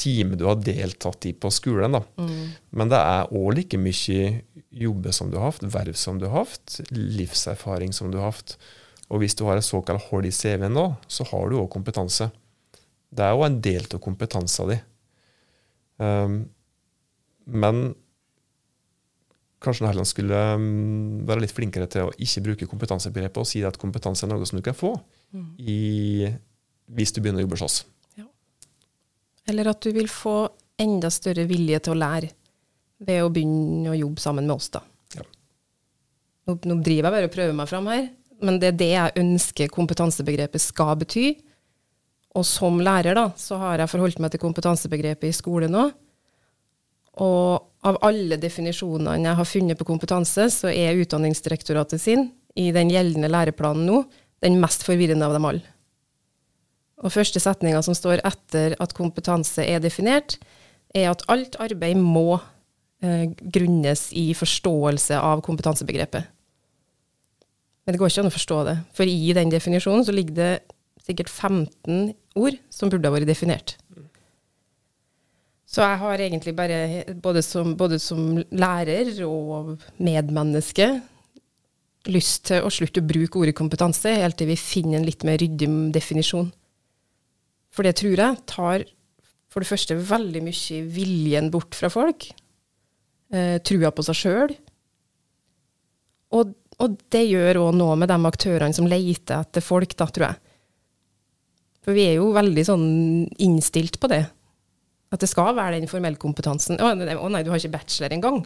time 0.00 0.36
du 0.40 0.46
har 0.48 0.60
deltatt 0.64 1.26
i 1.28 1.34
på 1.36 1.50
skolen. 1.52 1.92
da. 1.92 2.02
Mm. 2.16 2.52
Men 2.80 2.92
det 2.92 2.98
er 2.98 3.32
òg 3.36 3.54
like 3.58 3.80
mye 3.80 4.28
jobber 4.70 5.14
som 5.14 5.30
du 5.30 5.38
har 5.38 5.50
hatt, 5.50 5.64
verv 5.74 5.98
som 5.98 6.20
du 6.20 6.26
har 6.30 6.46
hatt, 6.46 6.80
livserfaring 6.90 7.92
som 7.96 8.12
du 8.12 8.18
har 8.20 8.32
hatt. 8.32 8.56
Og 9.10 9.22
hvis 9.22 9.36
du 9.36 9.44
har 9.48 9.58
et 9.58 9.66
såkalt 9.66 10.06
hull 10.08 10.28
i 10.28 10.32
CV-en 10.34 10.72
nå, 10.72 10.86
så 11.10 11.26
har 11.32 11.50
du 11.50 11.58
òg 11.60 11.68
kompetanse. 11.72 12.30
Det 13.10 13.26
er 13.26 13.36
òg 13.36 13.48
en 13.48 13.60
del 13.64 13.88
av 13.90 14.00
kompetansen 14.02 14.70
din. 14.70 14.86
Um, 16.00 16.36
men 17.50 17.90
kanskje 19.60 19.86
Herland 19.88 20.08
skulle 20.08 20.36
um, 20.56 21.20
være 21.28 21.44
litt 21.44 21.54
flinkere 21.54 21.88
til 21.90 22.08
å 22.08 22.14
ikke 22.16 22.44
bruke 22.46 22.68
kompetansebegrepet 22.70 23.42
og 23.42 23.48
si 23.48 23.62
at 23.66 23.78
kompetanse 23.80 24.24
er 24.26 24.32
noe 24.32 24.48
som 24.48 24.60
du 24.60 24.64
kan 24.64 24.76
få 24.76 24.94
mm. 25.36 25.48
i, 25.60 26.30
hvis 26.96 27.12
du 27.14 27.20
begynner 27.20 27.42
å 27.42 27.46
jobbe 27.46 27.58
hos 27.58 27.66
oss. 27.66 27.78
Ja. 28.18 28.26
Eller 29.52 29.72
at 29.74 29.82
du 29.84 29.92
vil 29.96 30.08
få 30.10 30.38
enda 30.80 31.10
større 31.12 31.44
vilje 31.50 31.82
til 31.84 31.94
å 31.94 32.00
lære 32.00 32.32
ved 33.04 33.24
å 33.24 33.28
begynne 33.32 33.92
å 33.92 33.98
jobbe 33.98 34.22
sammen 34.22 34.48
med 34.48 34.56
oss. 34.56 34.70
da. 34.72 34.82
Ja. 35.16 35.26
Nå, 36.48 36.56
nå, 36.56 36.80
driver 36.80 37.10
jeg 37.10 37.16
bare 37.16 37.28
og 37.28 37.36
prøver 37.36 37.56
meg 37.56 37.70
fram 37.70 37.88
her, 37.92 38.08
men 38.40 38.60
det 38.60 38.72
er 38.72 38.80
det 38.80 38.92
jeg 38.94 39.16
ønsker 39.22 39.72
kompetansebegrepet 39.72 40.64
skal 40.64 40.96
bety. 41.00 41.26
Og 42.38 42.46
som 42.46 42.78
lærer 42.80 43.16
da, 43.18 43.26
så 43.36 43.58
har 43.60 43.82
jeg 43.82 43.90
forholdt 43.90 44.20
meg 44.22 44.32
til 44.32 44.40
kompetansebegrepet 44.40 45.32
i 45.32 45.36
skolen 45.36 45.74
nå. 45.74 45.88
Og 47.18 47.86
av 47.86 47.98
alle 48.06 48.38
definisjonene 48.40 49.18
jeg 49.24 49.38
har 49.40 49.48
funnet 49.48 49.80
på 49.80 49.88
kompetanse, 49.88 50.46
så 50.52 50.70
er 50.70 50.98
Utdanningsdirektoratet 51.00 52.02
sin, 52.02 52.28
i 52.58 52.70
den 52.74 52.90
gjeldende 52.90 53.30
læreplanen 53.30 53.86
nå, 53.86 54.00
den 54.44 54.58
mest 54.60 54.84
forvirrende 54.86 55.26
av 55.26 55.34
dem 55.36 55.46
alle. 55.48 55.62
Og 57.00 57.12
første 57.14 57.40
setninga 57.40 57.80
som 57.84 57.96
står 57.96 58.22
etter 58.28 58.74
at 58.82 58.94
kompetanse 58.96 59.64
er 59.64 59.80
definert, 59.82 60.36
er 60.94 61.08
at 61.12 61.22
alt 61.32 61.56
arbeid 61.62 61.96
må 61.96 62.34
eh, 62.36 63.30
grunnes 63.40 64.08
i 64.16 64.30
forståelse 64.36 65.16
av 65.16 65.40
kompetansebegrepet. 65.46 66.28
Men 67.86 67.96
det 67.96 68.00
går 68.00 68.12
ikke 68.12 68.24
an 68.26 68.30
å 68.30 68.34
forstå 68.34 68.58
det, 68.68 68.76
for 68.96 69.08
i 69.08 69.32
den 69.36 69.52
definisjonen 69.52 70.04
så 70.06 70.14
ligger 70.14 70.36
det 70.36 70.50
sikkert 71.06 71.30
15 71.32 72.12
ord 72.38 72.58
som 72.70 72.92
burde 72.92 73.08
ha 73.08 73.14
vært 73.14 73.30
definert. 73.30 73.78
Så 75.70 75.84
jeg 75.84 76.00
har 76.00 76.22
egentlig 76.24 76.54
bare, 76.58 77.04
både 77.22 77.44
som, 77.46 77.76
både 77.78 78.00
som 78.02 78.40
lærer 78.50 79.12
og 79.22 79.76
medmenneske, 80.02 80.88
lyst 82.10 82.48
til 82.48 82.64
å 82.64 82.72
slutte 82.72 83.02
å 83.02 83.06
bruke 83.06 83.38
ordet 83.38 83.54
kompetanse 83.58 84.16
helt 84.16 84.38
til 84.40 84.48
vi 84.50 84.56
finner 84.58 84.98
en 84.98 85.06
litt 85.06 85.22
mer 85.26 85.38
ryddig 85.38 85.68
definisjon. 85.94 86.48
For 87.70 87.86
det 87.86 88.00
tror 88.00 88.18
jeg 88.18 88.40
tar 88.50 88.86
for 89.50 89.62
det 89.62 89.70
første 89.70 89.98
veldig 90.08 90.42
mye 90.46 90.80
viljen 90.94 91.52
bort 91.54 91.76
fra 91.78 91.90
folk. 91.92 92.26
Eh, 93.30 93.58
trua 93.62 93.92
på 93.94 94.04
seg 94.06 94.18
sjøl. 94.18 94.56
Og, 96.34 96.50
og, 96.82 96.98
det 97.14 97.24
gjør 97.28 97.62
òg 97.64 97.78
noe 97.78 97.94
med 97.98 98.10
de 98.10 98.18
aktørene 98.26 98.74
som 98.74 98.88
leter 98.90 99.38
etter 99.38 99.62
folk, 99.62 99.94
da, 99.98 100.06
tror 100.10 100.28
jeg. 100.30 100.40
For 101.86 101.94
vi 101.96 102.08
er 102.08 102.18
jo 102.18 102.30
veldig 102.34 102.66
sånn 102.66 102.90
innstilt 103.42 103.98
på 104.02 104.10
det. 104.10 104.24
At 105.10 105.22
det 105.24 105.30
skal 105.30 105.56
være 105.58 105.80
den 105.80 105.90
formelle 105.90 106.20
kompetansen. 106.20 106.78
Å, 106.78 106.92
nei, 106.94 107.42
du 107.42 107.50
har 107.50 107.58
ikke 107.58 107.74
bachelor 107.74 108.14
engang. 108.14 108.44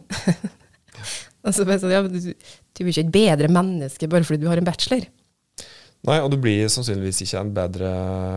altså, 1.44 1.66
ja, 1.92 2.00
du, 2.08 2.16
du 2.16 2.80
er 2.84 2.90
ikke 2.92 3.04
et 3.04 3.12
bedre 3.12 3.50
menneske 3.52 4.08
bare 4.08 4.24
fordi 4.24 4.44
du 4.44 4.48
har 4.48 4.60
en 4.60 4.68
bachelor. 4.68 5.04
Nei, 6.04 6.18
og 6.20 6.28
du 6.32 6.36
blir 6.40 6.68
sannsynligvis 6.68 7.22
ikke 7.24 7.40
en 7.40 7.52
bedre 7.56 7.90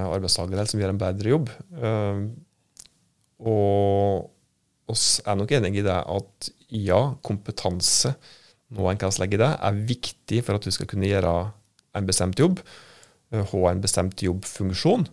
arbeidstaker 0.08 0.70
som 0.72 0.80
gjør 0.80 0.94
en 0.94 1.02
bedre 1.02 1.34
jobb. 1.34 1.50
Uh, 1.76 2.22
og 3.44 4.92
oss 4.92 5.20
er 5.28 5.36
nok 5.36 5.52
enig 5.58 5.74
i 5.82 5.86
det 5.86 5.98
at 6.00 6.52
ja, 6.72 7.02
kompetanse, 7.28 8.14
noe 8.76 8.92
en 8.92 9.00
kan 9.00 9.12
legge 9.20 9.36
i 9.36 9.42
det, 9.42 9.52
er 9.52 9.82
viktig 9.88 10.40
for 10.48 10.56
at 10.56 10.64
du 10.64 10.72
skal 10.72 10.88
kunne 10.88 11.10
gjøre 11.10 11.34
en 11.98 12.08
bestemt 12.08 12.40
jobb, 12.40 12.62
uh, 13.36 13.44
ha 13.52 13.66
en 13.74 13.84
bestemt 13.84 14.24
jobbfunksjon 14.24 15.08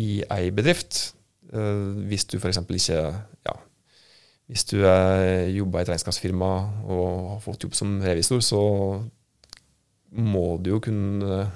i 0.00 0.22
ei 0.32 0.48
bedrift. 0.56 1.10
Uh, 1.52 2.02
hvis 2.10 2.26
du 2.30 2.38
f.eks. 2.40 2.58
ikke 2.58 3.00
ja, 3.46 3.56
hvis 4.46 4.64
du 4.70 4.76
jobber 4.78 5.80
i 5.80 5.84
et 5.84 5.90
regnskapsfirma 5.90 6.50
og 6.86 7.06
har 7.32 7.40
fått 7.42 7.66
jobb 7.66 7.74
som 7.74 7.96
revisor, 8.02 8.42
så 8.46 8.62
må 10.16 10.46
du 10.62 10.70
jo 10.76 10.80
kunne, 10.82 11.48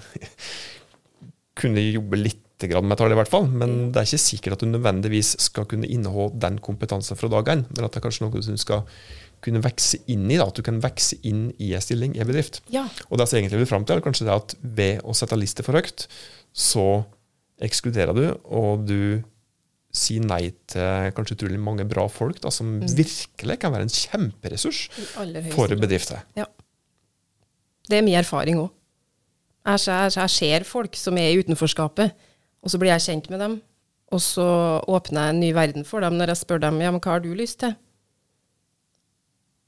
kunne 1.61 1.85
jobbe 1.87 2.19
litt 2.19 2.47
med 2.61 2.99
tall, 2.99 3.13
i 3.15 3.17
hvert 3.17 3.31
fall. 3.31 3.47
Men 3.49 3.89
det 3.89 4.01
er 4.03 4.09
ikke 4.09 4.21
sikkert 4.21 4.59
at 4.59 4.65
du 4.65 4.69
nødvendigvis 4.69 5.33
skal 5.41 5.65
kunne 5.71 5.89
inneha 5.89 6.29
den 6.43 6.59
kompetansen 6.61 7.17
fra 7.17 7.31
dag 7.33 7.49
én. 7.55 7.63
Men 7.71 7.87
at 7.87 7.95
det 7.95 8.01
er 8.01 8.05
kanskje 8.05 8.27
noe 8.27 8.37
du 8.37 8.59
skal 8.61 8.85
kunne 9.41 9.63
vokse 9.65 10.03
inn 10.13 10.27
i. 10.29 10.37
da, 10.37 10.49
At 10.49 10.59
du 10.59 10.65
kan 10.67 10.83
vokse 10.83 11.17
inn 11.25 11.49
i 11.59 11.73
en 11.77 11.85
stilling 11.85 12.17
i 12.17 12.21
en 12.21 12.29
bedrift. 12.29 12.61
Ja. 12.73 12.85
Og 13.09 13.17
det 13.17 13.31
som 13.31 13.39
egentlig 13.41 13.63
vil 13.63 13.71
fram 13.71 13.87
til, 13.89 13.97
er 13.97 14.05
kanskje 14.05 14.29
det 14.29 14.37
at 14.37 14.57
ved 14.61 15.01
å 15.01 15.17
sette 15.17 15.39
lister 15.41 15.65
for 15.67 15.79
høyt, 15.79 16.05
så 16.53 17.05
ekskluderer 17.65 18.17
du, 18.17 18.25
og 18.45 18.85
du 18.89 19.23
sier 19.91 20.23
nei 20.23 20.53
til 20.71 21.11
kanskje 21.17 21.37
utrolig 21.37 21.59
mange 21.63 21.87
bra 21.89 22.07
folk 22.11 22.39
da, 22.43 22.53
som 22.55 22.79
mm. 22.79 22.91
virkelig 22.99 23.57
kan 23.63 23.75
være 23.75 23.89
en 23.89 23.95
kjemperessurs 23.95 24.85
for 25.51 25.75
bedrifter. 25.81 26.23
Ja. 26.39 26.47
Det 27.91 27.99
er 27.99 28.07
min 28.07 28.19
erfaring 28.21 28.61
òg. 28.63 28.71
Jeg, 29.67 29.83
jeg, 29.91 30.13
jeg, 30.17 30.33
ser 30.33 30.65
folk 30.65 30.95
som 30.97 31.19
er 31.21 31.33
i 31.33 31.41
utenforskapet, 31.43 32.15
og 32.63 32.73
så 32.73 32.79
blir 32.81 32.95
jeg 32.95 33.07
kjent 33.09 33.29
med 33.33 33.43
dem. 33.43 33.59
Og 34.11 34.23
så 34.23 34.47
åpner 34.91 35.29
jeg 35.29 35.35
en 35.35 35.41
ny 35.43 35.51
verden 35.55 35.87
for 35.87 36.03
dem 36.03 36.17
når 36.19 36.33
jeg 36.33 36.43
spør 36.43 36.63
dem 36.65 36.81
ja, 36.83 36.91
men 36.91 37.03
hva 37.03 37.17
har 37.17 37.23
du 37.23 37.31
lyst 37.37 37.61
til? 37.63 37.75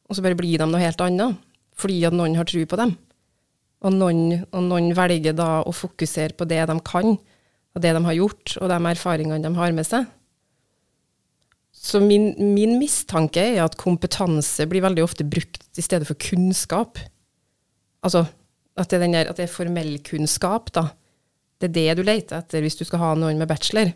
Og 0.08 0.18
så 0.18 0.24
bare 0.24 0.38
blir 0.38 0.58
de 0.58 0.66
noe 0.68 0.82
helt 0.82 1.02
annet, 1.02 1.38
fordi 1.78 2.02
at 2.06 2.14
noen 2.14 2.34
har 2.38 2.48
tro 2.48 2.62
på 2.68 2.78
dem. 2.78 2.94
Og 3.82 3.94
noen, 3.94 4.42
og 4.54 4.66
noen 4.68 4.90
velger 4.94 5.34
da 5.34 5.62
å 5.66 5.74
fokusere 5.74 6.36
på 6.38 6.46
det 6.50 6.60
de 6.70 6.76
kan, 6.86 7.16
og 7.72 7.84
det 7.84 7.94
de 7.96 8.02
har 8.04 8.18
gjort, 8.18 8.56
og 8.60 8.68
de 8.68 8.78
erfaringene 8.90 9.40
de 9.44 9.52
har 9.56 9.72
med 9.76 9.88
seg. 9.88 10.08
Så 11.72 11.98
min, 12.04 12.30
min 12.36 12.76
mistanke 12.78 13.42
er 13.54 13.62
at 13.64 13.78
kompetanse 13.80 14.68
blir 14.70 14.84
veldig 14.84 15.02
ofte 15.02 15.24
brukt 15.26 15.80
i 15.80 15.84
stedet 15.84 16.06
for 16.06 16.20
kunnskap. 16.20 17.00
Altså 18.04 18.26
at 18.78 18.92
det, 18.92 19.00
er 19.00 19.08
der, 19.08 19.30
at 19.30 19.38
det 19.40 19.46
er 19.48 19.52
formell 19.52 19.96
kunnskap, 20.04 20.70
da. 20.76 20.90
Det 21.60 21.70
er 21.70 21.74
det 21.76 21.98
du 21.98 22.06
leter 22.06 22.40
etter 22.40 22.64
hvis 22.64 22.78
du 22.78 22.84
skal 22.86 23.02
ha 23.02 23.10
noen 23.18 23.40
med 23.40 23.50
bachelor. 23.50 23.92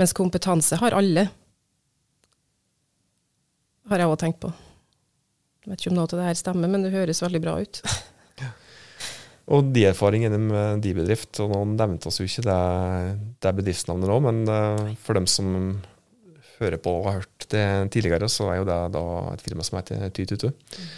Mens 0.00 0.14
kompetanse 0.16 0.78
har 0.80 0.96
alle. 0.96 1.28
Har 3.90 4.02
jeg 4.02 4.10
òg 4.10 4.18
tenkt 4.20 4.42
på. 4.42 4.50
Jeg 5.64 5.72
vet 5.72 5.82
ikke 5.82 5.92
om 5.92 5.96
noe 5.98 6.08
av 6.08 6.18
det 6.18 6.26
her 6.28 6.38
stemmer, 6.38 6.70
men 6.70 6.84
det 6.84 6.94
høres 6.94 7.22
veldig 7.24 7.42
bra 7.42 7.58
ut. 7.62 7.80
Og 9.54 9.68
de 9.70 9.84
erfaringene 9.86 10.38
med 10.42 10.80
de 10.82 10.92
bedrift, 10.96 11.38
og 11.42 11.52
nå 11.52 11.60
nevnte 11.76 12.10
oss 12.10 12.18
jo 12.18 12.26
ikke 12.26 12.42
det, 12.48 12.62
det 13.44 13.52
bedriftsnavnet 13.60 14.10
nå, 14.10 14.16
men 14.24 14.40
uh, 14.50 14.88
for 15.04 15.18
dem 15.18 15.28
som 15.30 15.52
hører 16.56 16.80
på 16.82 16.94
og 16.98 17.06
har 17.06 17.20
hørt 17.20 17.46
det 17.52 17.66
tidligere, 17.94 18.30
så 18.32 18.48
er 18.50 18.60
jo 18.60 18.66
det 18.66 18.78
da 18.96 19.04
et 19.34 19.44
firma 19.44 19.66
som 19.66 19.78
heter 19.78 20.08
Tytutu. 20.16 20.48
Mm. 20.50 20.88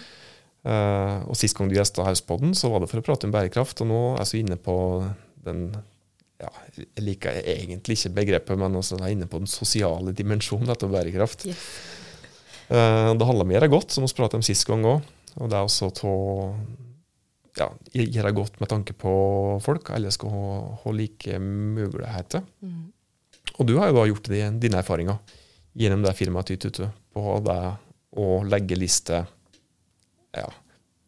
Uh, 0.68 1.28
og 1.30 1.36
Sist 1.38 1.56
gang 1.58 1.68
du 1.70 1.76
gjesta 1.76 2.06
Hauspodden, 2.06 2.54
så 2.56 2.70
var 2.72 2.82
det 2.82 2.90
for 2.90 3.02
å 3.02 3.04
prate 3.04 3.28
om 3.28 3.34
bærekraft. 3.34 3.82
Og 3.84 3.90
nå 3.90 4.00
er 4.16 4.28
så 4.28 4.40
inne 4.40 4.58
på 4.60 4.74
den 5.44 5.68
ja, 6.38 6.50
Jeg 6.76 7.04
liker 7.04 7.38
egentlig 7.42 7.98
ikke 7.98 8.14
begrepet, 8.20 8.58
men 8.60 8.76
også 8.78 8.98
er 9.00 9.14
inne 9.14 9.28
på 9.30 9.40
den 9.42 9.50
sosiale 9.50 10.14
dimensjonen 10.16 10.70
av 10.72 10.88
bærekraft. 10.88 11.48
Yes. 11.50 11.68
Uh, 12.68 13.14
det 13.16 13.28
handler 13.28 13.48
mer 13.48 13.68
om 13.68 13.76
godt, 13.78 13.94
som 13.94 14.04
vi 14.06 14.12
pratet 14.16 14.40
om 14.40 14.46
sist 14.46 14.66
gang 14.68 14.84
òg. 14.86 15.14
Og 15.38 15.50
det 15.50 15.58
er 15.58 15.66
også 15.66 15.92
å 16.08 16.18
ja, 17.58 17.68
gjøre 17.92 18.34
godt 18.36 18.60
med 18.62 18.70
tanke 18.70 18.94
på 18.96 19.12
folk. 19.64 19.90
Alle 19.94 20.12
skal 20.14 20.32
ha, 20.34 20.46
ha 20.82 20.94
like 20.94 21.40
muligheter. 21.42 22.44
Mm. 22.62 22.86
Og 23.58 23.66
du 23.68 23.76
har 23.78 23.90
jo 23.90 23.98
da 23.98 24.06
gjort 24.10 24.30
det, 24.30 24.44
dine 24.62 24.80
erfaringer 24.80 25.18
gjennom 25.78 26.04
det 26.04 26.14
firmaet 26.18 26.50
Tytutu 26.50 26.86
på 27.14 27.34
det 27.44 27.60
å 28.18 28.28
legge 28.48 28.78
liste 28.78 29.20
ja, 30.34 30.48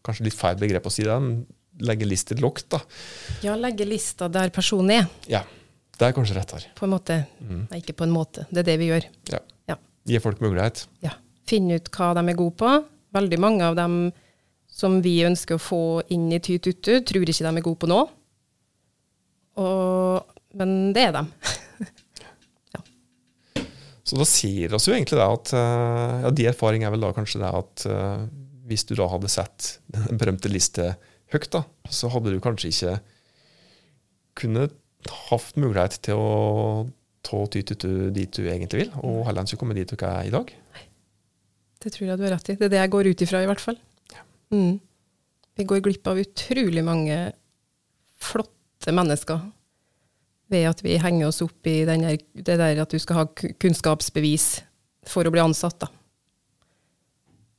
Kanskje 0.05 0.27
litt 0.27 0.37
feil 0.37 0.59
begrep 0.61 0.87
å 0.89 0.93
si 0.93 1.05
det, 1.05 1.17
men 1.21 1.43
legge 1.85 2.07
lista 2.09 2.37
lågt, 2.41 2.71
da. 2.73 2.81
Ja, 3.45 3.57
legge 3.61 3.85
lista 3.89 4.31
der 4.33 4.53
personen 4.55 4.95
er. 4.95 5.11
Ja, 5.29 5.43
det 6.01 6.09
er 6.09 6.15
kanskje 6.17 6.39
rettere. 6.39 6.71
På 6.79 6.87
en 6.87 6.95
måte. 6.95 7.19
Mm. 7.45 7.67
Nei, 7.69 7.83
ikke 7.83 7.99
på 8.01 8.07
en 8.07 8.15
måte. 8.15 8.47
Det 8.49 8.63
er 8.63 8.69
det 8.71 8.79
vi 8.81 8.89
gjør. 8.89 9.07
Ja. 9.33 9.43
ja. 9.69 9.77
Gi 10.09 10.23
folk 10.25 10.41
mulighet. 10.41 10.87
Ja. 11.05 11.13
Finne 11.49 11.77
ut 11.77 11.91
hva 11.93 12.15
de 12.17 12.25
er 12.33 12.39
gode 12.39 12.57
på. 12.63 12.73
Veldig 13.17 13.41
mange 13.43 13.69
av 13.69 13.77
dem 13.77 14.01
som 14.71 15.01
vi 15.05 15.19
ønsker 15.27 15.59
å 15.59 15.63
få 15.63 15.83
inn 16.15 16.31
i 16.33 16.41
Tytutu, 16.43 17.01
tror 17.05 17.27
ikke 17.27 17.45
de 17.45 17.51
er 17.51 17.65
gode 17.67 17.81
på 17.83 17.91
nå. 17.91 18.01
Og, 19.61 20.37
men 20.57 20.77
det 20.97 21.09
er 21.09 21.17
de. 21.19 21.25
ja. 22.77 22.83
Så 24.07 24.19
da 24.21 24.27
sier 24.29 24.77
oss 24.77 24.89
jo 24.89 24.95
egentlig 24.97 25.19
det 25.21 25.27
at 25.27 25.53
eh, 25.59 26.15
ja, 26.25 26.31
De 26.33 26.47
erfaringene 26.53 26.89
er 26.89 26.95
vel 26.95 27.05
da 27.05 27.13
kanskje 27.17 27.43
det 27.43 27.51
at 27.61 27.85
uh, 27.91 28.23
hvis 28.71 28.87
du 28.89 28.95
da 28.99 29.09
hadde 29.11 29.31
sett 29.33 29.75
den 29.93 30.21
berømte 30.21 30.51
liste 30.53 30.95
høyt, 31.35 31.51
da, 31.53 31.65
så 31.91 32.11
hadde 32.15 32.33
du 32.33 32.41
kanskje 32.43 32.71
ikke 32.71 32.95
kunnet 34.41 34.77
hatt 35.29 35.59
mulighet 35.59 35.99
til 36.07 36.21
å 36.21 36.31
ta 37.27 37.41
tytutu 37.53 38.09
dit 38.15 38.33
du 38.33 38.47
egentlig 38.47 38.85
vil, 38.85 38.95
og 39.05 39.27
heller 39.27 39.45
ikke 39.45 39.61
komme 39.61 39.77
dit 39.77 39.91
du 39.91 39.97
er 39.99 40.29
i 40.29 40.33
dag. 40.33 40.49
Nei. 40.75 40.87
Det 41.81 41.93
tror 41.95 42.11
jeg 42.11 42.21
du 42.21 42.27
har 42.27 42.35
rett 42.37 42.51
i. 42.53 42.57
Det 42.61 42.67
er 42.69 42.73
det 42.75 42.81
jeg 42.83 42.93
går 42.93 43.09
ut 43.11 43.23
ifra, 43.25 43.41
i 43.43 43.49
hvert 43.49 43.63
fall. 43.63 43.79
Mm. 44.55 44.81
Vi 45.59 45.67
går 45.69 45.83
glipp 45.85 46.11
av 46.11 46.21
utrolig 46.21 46.83
mange 46.85 47.19
flotte 48.21 48.95
mennesker 48.95 49.43
ved 50.51 50.67
at 50.71 50.83
vi 50.83 50.99
henger 50.99 51.29
oss 51.29 51.43
opp 51.45 51.69
i 51.71 51.83
der, 51.87 52.19
det 52.35 52.57
der 52.59 52.83
at 52.83 52.91
du 52.91 52.99
skal 52.99 53.23
ha 53.23 53.27
kunnskapsbevis 53.31 54.49
for 55.07 55.27
å 55.27 55.33
bli 55.33 55.43
ansatt. 55.43 55.79
da. 55.85 55.91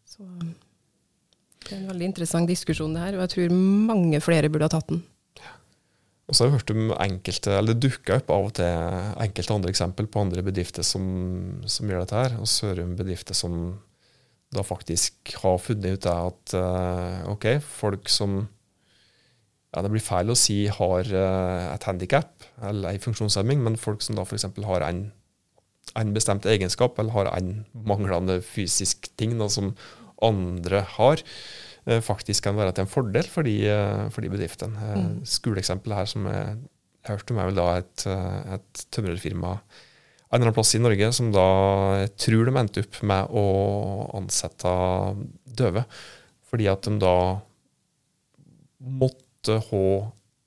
Så 0.08 0.26
det 0.26 1.78
er 1.78 1.80
en 1.80 1.92
veldig 1.94 2.10
interessant 2.10 2.50
diskusjon, 2.50 2.94
det 2.98 3.06
her, 3.06 3.16
og 3.16 3.24
jeg 3.26 3.34
tror 3.36 3.56
mange 3.88 4.20
flere 4.24 4.52
burde 4.52 4.68
ha 4.68 4.74
tatt 4.74 4.92
den. 4.92 5.06
Og 6.28 6.36
så 6.36 6.46
har 6.46 6.50
jeg 6.50 6.62
hørt 6.62 6.72
om 6.72 6.92
enkelte, 6.96 7.54
eller 7.58 7.76
det 7.76 7.90
dukker 7.90 8.22
opp 8.22 8.30
av 8.32 8.46
og 8.48 8.54
til 8.56 9.00
enkelte 9.24 9.56
andre 9.56 9.72
eksempel 9.74 10.08
på 10.08 10.22
andre 10.24 10.44
bedrifter 10.48 10.86
som, 10.88 11.04
som 11.68 11.90
gjør 11.92 12.06
dette 12.06 12.20
her. 12.22 12.38
Og 12.40 12.48
Sørum 12.48 12.94
bedrifter 13.00 13.36
som 13.36 13.58
da 14.52 14.64
faktisk 14.68 15.36
har 15.44 15.62
funnet 15.64 15.96
ut 15.98 16.08
at 16.12 16.56
uh, 16.58 17.30
ok, 17.32 17.54
folk 17.64 18.10
som 18.12 18.44
ja, 19.72 19.80
Det 19.80 19.92
blir 19.94 20.04
feil 20.04 20.28
å 20.28 20.36
si 20.36 20.66
har 20.68 21.08
uh, 21.16 21.72
et 21.72 21.86
handikap 21.88 22.44
eller 22.60 22.92
en 22.92 23.04
funksjonshemming, 23.06 23.62
men 23.64 23.80
folk 23.80 24.04
som 24.04 24.18
da 24.18 24.26
f.eks. 24.26 24.50
har 24.68 24.84
en, 24.84 25.06
en, 25.96 26.12
bestemt 26.12 26.44
egenskap 26.44 27.00
eller 27.00 27.16
har 27.16 27.32
en 27.32 27.62
manglende 27.72 28.42
fysisk 28.44 29.08
ting 29.16 29.38
da, 29.40 29.48
som 29.48 29.72
andre 30.22 30.84
har, 30.98 31.22
eh, 31.86 32.02
faktisk 32.02 32.44
kan 32.44 32.58
være 32.58 32.76
til 32.76 32.86
en 32.86 32.92
fordel 32.92 33.28
for 33.28 33.48
de, 33.48 33.56
eh, 33.68 34.10
for 34.10 34.22
de 34.22 34.30
bedriftene. 34.30 34.78
Eh, 34.78 34.98
mm. 35.02 35.26
Skoleeksempelet 35.26 35.98
her 35.98 36.06
som 36.06 36.26
jeg, 36.26 36.58
jeg 37.02 37.16
hørte 37.16 37.32
om, 37.34 37.40
er 37.40 37.50
vel 37.50 37.56
da 37.56 37.68
et, 37.80 38.06
et 38.58 38.86
tømrerfirma 38.94 39.56
en 40.32 40.40
eller 40.40 40.48
annen 40.48 40.56
plass 40.56 40.76
i 40.78 40.80
Norge 40.80 41.12
som 41.12 41.32
da 41.36 41.46
jeg 42.06 42.12
tror 42.24 42.48
de 42.48 42.56
endte 42.56 42.84
opp 42.86 43.02
med 43.04 43.34
å 43.36 43.46
ansette 44.16 44.72
døve. 45.60 45.84
Fordi 46.48 46.70
at 46.72 46.88
de 46.88 46.94
da 47.02 47.16
måtte 49.02 49.58
ha 49.68 49.88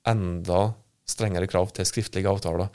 enda 0.09 0.61
strengere 1.05 1.49
krav 1.49 1.69
til 1.75 1.85
skriftlige 1.85 2.31
avtaler. 2.31 2.71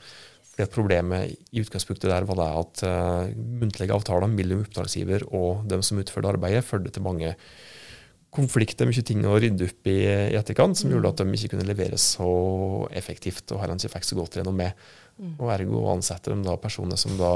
Fordi 0.53 0.67
at 0.67 0.75
Problemet 0.75 1.35
i 1.51 1.65
utgangspunktet 1.65 2.11
der 2.13 2.29
var 2.29 2.39
det 2.39 2.49
at 2.63 2.85
uh, 2.87 3.35
muntlige 3.35 3.97
avtaler 3.97 4.31
mellom 4.31 4.63
oppdragsgiver 4.63 5.27
og 5.35 5.67
dem 5.71 5.83
som 5.87 5.99
utførte 5.99 6.31
arbeidet, 6.31 6.67
førte 6.67 6.95
til 6.95 7.07
mange 7.07 7.35
konflikter, 8.35 8.87
mye 8.87 9.03
ting 9.07 9.25
å 9.27 9.39
rydde 9.43 9.67
opp 9.67 9.91
i 9.91 9.97
i 10.07 10.39
etterkant, 10.39 10.79
som 10.79 10.93
gjorde 10.93 11.11
at 11.11 11.23
de 11.23 11.35
ikke 11.35 11.57
kunne 11.57 11.67
levere 11.67 11.99
så 11.99 12.31
effektivt 12.95 13.51
og 13.55 13.63
heller 13.63 13.81
ikke 13.81 13.97
fikk 13.97 14.07
så 14.07 14.19
godt 14.19 14.39
renommé. 14.41 14.71
Mm. 15.19 15.35
Og 15.37 15.51
ergo 15.53 15.83
ansetter 15.93 16.35
de 16.35 16.47
da 16.47 16.57
personer 16.61 17.01
som 17.01 17.17
da 17.19 17.33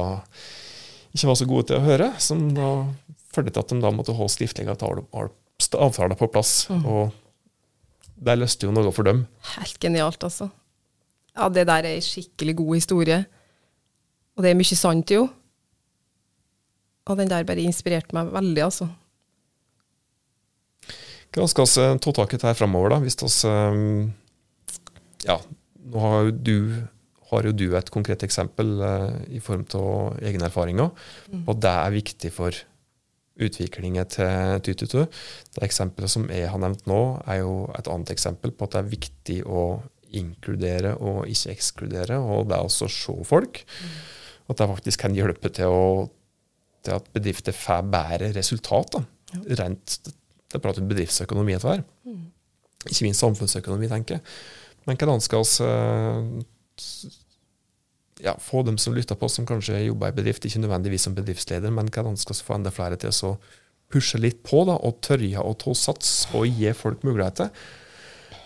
ikke 1.14 1.28
var 1.30 1.38
så 1.38 1.48
gode 1.50 1.68
til 1.70 1.78
å 1.78 1.84
høre, 1.84 2.08
som 2.22 2.46
da 2.54 2.70
førte 3.34 3.52
til 3.52 3.64
at 3.64 3.74
de 3.74 3.82
da 3.82 3.92
måtte 3.94 4.14
ha 4.16 4.30
skriftlige 4.30 4.74
avtaler 4.74 6.18
på 6.18 6.30
plass. 6.32 6.56
Mm. 6.70 6.84
Og 6.86 8.24
det 8.24 8.38
løste 8.38 8.66
jo 8.68 8.74
noe 8.74 8.94
for 8.94 9.06
dem. 9.06 9.24
Helt 9.56 9.78
genialt, 9.82 10.22
altså. 10.26 10.48
Ja, 11.34 11.48
det 11.50 11.66
der 11.66 11.82
er 11.82 11.96
ei 11.96 12.02
skikkelig 12.04 12.56
god 12.60 12.76
historie. 12.78 13.24
Og 14.34 14.46
det 14.46 14.52
er 14.52 14.58
mye 14.58 14.78
sant, 14.78 15.10
jo. 15.10 15.26
Og 17.04 17.18
den 17.18 17.30
der 17.30 17.46
bare 17.46 17.66
inspirerte 17.66 18.14
meg 18.16 18.30
veldig, 18.32 18.62
altså. 18.64 18.88
Hva 21.34 21.46
skal 21.50 21.66
vi 21.66 21.86
ta 22.04 22.12
tak 22.14 22.34
i 22.34 22.38
dette 22.38 22.54
framover, 22.58 22.94
da? 22.94 23.00
Hvis 23.02 23.18
vi 23.18 23.50
um, 23.50 24.12
ja, 25.26 25.38
nå 25.90 26.02
har 26.04 26.28
jo 26.28 26.34
du, 26.36 26.58
har 27.30 27.48
jo 27.48 27.54
du 27.56 27.66
et 27.76 27.90
konkret 27.90 28.22
eksempel 28.26 28.76
eh, 28.84 29.16
i 29.36 29.40
form 29.42 29.64
av 29.80 30.20
egne 30.22 30.46
erfaringer, 30.50 30.92
Mm. 31.32 31.42
og 31.48 31.58
det 31.64 31.70
er 31.72 31.94
viktig 31.94 32.30
for 32.32 32.54
utviklingen 33.40 34.06
til 34.06 34.60
Tytutu. 34.62 35.06
Det 35.56 35.64
eksempelet 35.66 36.10
som 36.12 36.28
jeg 36.30 36.46
har 36.52 36.60
nevnt 36.62 36.84
nå, 36.86 37.00
er 37.26 37.40
jo 37.40 37.54
et 37.74 37.88
annet 37.90 38.12
eksempel 38.14 38.52
på 38.54 38.68
at 38.68 38.76
det 38.76 38.82
er 38.82 38.92
viktig 38.92 39.38
å 39.46 39.64
inkludere 40.14 40.92
og 41.02 41.24
ikke 41.26 41.50
ekskludere, 41.56 42.20
og 42.22 42.46
det 42.48 42.54
er 42.54 42.68
også 42.68 42.86
å 42.86 42.92
se 42.94 43.16
folk. 43.26 43.64
At 44.46 44.60
det 44.60 44.68
faktisk 44.70 45.02
kan 45.02 45.16
hjelpe 45.16 45.50
til, 45.56 45.66
å, 45.66 46.04
til 46.86 46.94
at 47.00 47.08
bedrifter 47.16 47.56
får 47.56 47.88
bedre 47.90 48.30
resultat. 48.36 48.94
Da. 48.94 49.02
Rent, 49.58 49.96
det 50.54 50.62
prater 50.62 50.84
om 50.84 50.90
bedriftsøkonomi 50.90 51.56
etter 51.56 51.72
hvert. 51.72 51.90
Mm. 52.06 52.22
Ikke 52.88 53.06
minst 53.06 53.24
samfunnsøkonomi, 53.24 53.90
tenker 53.90 54.18
jeg. 54.18 54.24
Men 54.84 54.98
hvordan 55.00 55.22
skal 55.24 55.44
vi 55.44 55.66
eh, 55.66 56.24
ja, 58.24 58.36
få 58.40 58.62
dem 58.62 58.78
som 58.78 58.94
lytter 58.94 59.18
på, 59.18 59.28
som 59.28 59.46
kanskje 59.48 59.82
jobber 59.86 60.12
i 60.12 60.16
bedrift, 60.16 60.44
ikke 60.44 60.62
nødvendigvis 60.62 61.06
som 61.08 61.16
bedriftsleder, 61.16 61.72
men 61.74 61.90
hvordan 61.92 62.18
skal 62.20 62.36
vi 62.36 62.46
få 62.46 62.58
enda 62.58 62.72
flere 62.74 63.00
til 63.00 63.14
å 63.26 63.34
pushe 63.92 64.18
litt 64.20 64.42
på 64.46 64.64
da, 64.68 64.76
og 64.76 65.00
tørre 65.04 65.42
å 65.42 65.54
ta 65.58 65.74
sats 65.76 66.24
og 66.34 66.48
gi 66.48 66.72
folk 66.76 67.04
muligheter? 67.06 67.50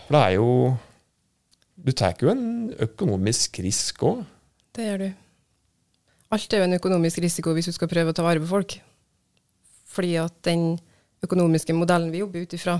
For 0.05 0.17
det 0.17 0.25
er 0.25 0.37
jo 0.39 0.77
Du 1.79 1.93
tar 1.95 2.11
jo 2.19 2.27
en 2.27 2.73
økonomisk 2.75 3.61
risiko. 3.63 4.25
Det 4.75 4.83
gjør 4.83 4.97
du. 4.99 5.11
Alt 6.35 6.51
er 6.51 6.59
jo 6.59 6.65
en 6.67 6.75
økonomisk 6.75 7.21
risiko 7.23 7.53
hvis 7.55 7.69
du 7.69 7.71
skal 7.71 7.87
prøve 7.87 8.11
å 8.11 8.17
ta 8.17 8.25
vare 8.25 8.41
på 8.43 8.49
folk. 8.49 8.75
Fordi 9.87 10.17
at 10.19 10.35
den 10.43 10.73
økonomiske 11.25 11.75
modellen 11.75 12.13
vi 12.13 12.21
jobber 12.21 12.45
ut 12.45 12.55
ifra, 12.55 12.77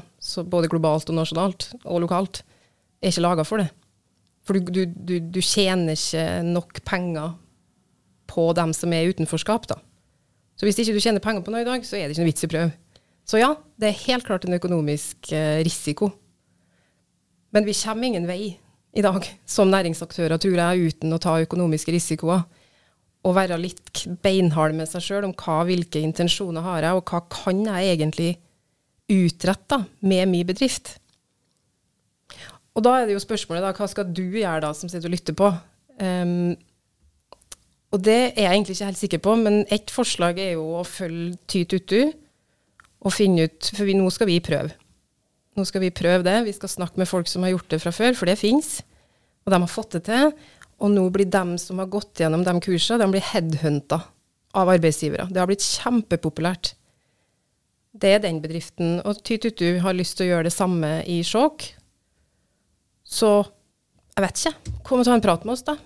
både 0.48 0.70
globalt 0.72 1.12
og 1.12 1.18
nasjonalt 1.20 1.70
og 1.84 2.04
lokalt, 2.06 2.42
er 3.02 3.12
ikke 3.12 3.26
laga 3.26 3.46
for 3.48 3.64
det. 3.64 3.70
For 4.48 4.58
du, 4.58 4.86
du, 4.88 5.20
du, 5.20 5.42
tjener 5.44 5.94
ikke 5.94 6.24
nok 6.48 6.80
penger 6.88 7.36
på 8.30 8.48
dem 8.58 8.74
som 8.74 8.94
er 8.96 9.12
utenforskap, 9.12 9.68
da. 9.70 9.80
Så 10.60 10.68
hvis 10.68 10.80
ikke 10.82 10.96
du 10.96 11.04
tjener 11.04 11.24
penger 11.24 11.44
på 11.46 11.54
noe 11.54 11.64
i 11.64 11.68
dag, 11.68 11.84
så 11.88 11.98
er 11.98 12.08
det 12.08 12.16
ikke 12.16 12.24
noe 12.24 12.32
vits 12.32 12.44
i 12.44 12.50
å 12.50 12.54
prøve. 12.54 12.72
Så 13.30 13.40
ja, 13.40 13.52
det 13.80 13.92
er 13.92 14.02
helt 14.08 14.26
klart 14.26 14.48
en 14.48 14.58
økonomisk 14.58 15.32
eh, 15.36 15.60
risiko. 15.64 16.10
Men 17.54 17.68
vi 17.68 17.76
kommer 17.78 18.10
ingen 18.10 18.26
vei 18.30 18.42
i 18.98 19.04
dag 19.06 19.26
som 19.46 19.70
næringsaktører, 19.70 20.42
tror 20.42 20.58
jeg, 20.58 20.96
uten 20.96 21.14
å 21.14 21.22
ta 21.22 21.38
økonomiske 21.44 21.94
risikoer. 21.94 22.44
Og 23.28 23.36
være 23.36 23.60
litt 23.60 24.06
beinhard 24.24 24.76
med 24.78 24.88
seg 24.88 25.04
sjøl 25.04 25.28
om 25.28 25.36
hva, 25.36 25.62
hvilke 25.68 26.00
intensjoner 26.00 26.64
har 26.64 26.86
jeg, 26.86 26.96
og 26.96 27.12
hva 27.12 27.20
kan 27.34 27.66
jeg 27.68 27.98
egentlig 27.98 28.32
utrette 29.10 29.82
med 30.06 30.30
min 30.32 30.48
bedrift. 30.48 30.96
Og 32.78 32.86
da 32.86 32.96
er 32.96 33.10
det 33.10 33.18
jo 33.18 33.24
spørsmålet, 33.24 33.66
da, 33.66 33.74
hva 33.76 33.90
skal 33.92 34.08
du 34.08 34.24
gjøre 34.24 34.64
da, 34.64 34.72
som 34.78 34.92
sitter 34.92 35.10
og 35.10 35.16
lytter 35.18 35.36
på? 35.36 35.50
Um, 36.00 36.54
og 37.90 38.04
det 38.06 38.18
er 38.38 38.46
jeg 38.46 38.54
egentlig 38.54 38.76
ikke 38.78 38.90
helt 38.92 39.02
sikker 39.02 39.22
på, 39.26 39.36
men 39.42 39.64
ett 39.74 39.92
forslag 39.92 40.40
er 40.40 40.54
jo 40.54 40.68
å 40.78 40.86
følge 40.88 41.40
Tyt 41.50 41.74
Utu 41.74 42.12
og 43.00 43.16
finne 43.16 43.48
ut 43.48 43.72
For 43.74 43.88
vi, 43.88 43.96
nå 43.98 44.06
skal 44.14 44.30
vi 44.30 44.38
prøve. 44.44 44.76
Nå 45.58 45.66
skal 45.68 45.84
vi 45.84 45.90
prøve 45.96 46.24
det. 46.24 46.38
Vi 46.46 46.54
skal 46.56 46.72
snakke 46.72 47.02
med 47.02 47.10
folk 47.10 47.28
som 47.32 47.44
har 47.44 47.56
gjort 47.56 47.72
det 47.74 47.82
fra 47.82 47.94
før, 47.96 48.14
for 48.16 48.30
det 48.30 48.38
fins. 48.40 48.80
Og 49.44 49.54
de 49.54 49.60
har 49.64 49.72
fått 49.72 49.98
det 49.98 50.04
til. 50.08 50.34
Og 50.80 50.92
nå 50.94 51.06
blir 51.14 51.28
de 51.28 51.58
som 51.60 51.82
har 51.82 51.92
gått 51.92 52.22
gjennom 52.22 52.46
de 52.48 52.56
kursene, 52.64 53.02
de 53.02 53.14
blir 53.14 53.26
headhunta 53.34 54.02
av 54.58 54.72
arbeidsgivere. 54.72 55.28
Det 55.30 55.42
har 55.42 55.50
blitt 55.50 55.66
kjempepopulært. 55.66 56.74
Det 58.00 58.16
er 58.16 58.24
den 58.24 58.40
bedriften. 58.44 59.00
Og 59.04 59.22
Tyt 59.26 59.50
Utu 59.50 59.80
har 59.84 59.98
lyst 59.98 60.18
til 60.18 60.28
å 60.28 60.34
gjøre 60.34 60.48
det 60.48 60.56
samme 60.56 60.92
i 61.10 61.20
Skjåk. 61.26 61.66
Så 63.10 63.32
jeg 64.16 64.26
vet 64.26 64.42
ikke. 64.42 64.76
Kom 64.88 65.02
og 65.02 65.08
ta 65.08 65.16
en 65.16 65.24
prat 65.24 65.46
med 65.48 65.56
oss, 65.56 65.66
da. 65.68 65.78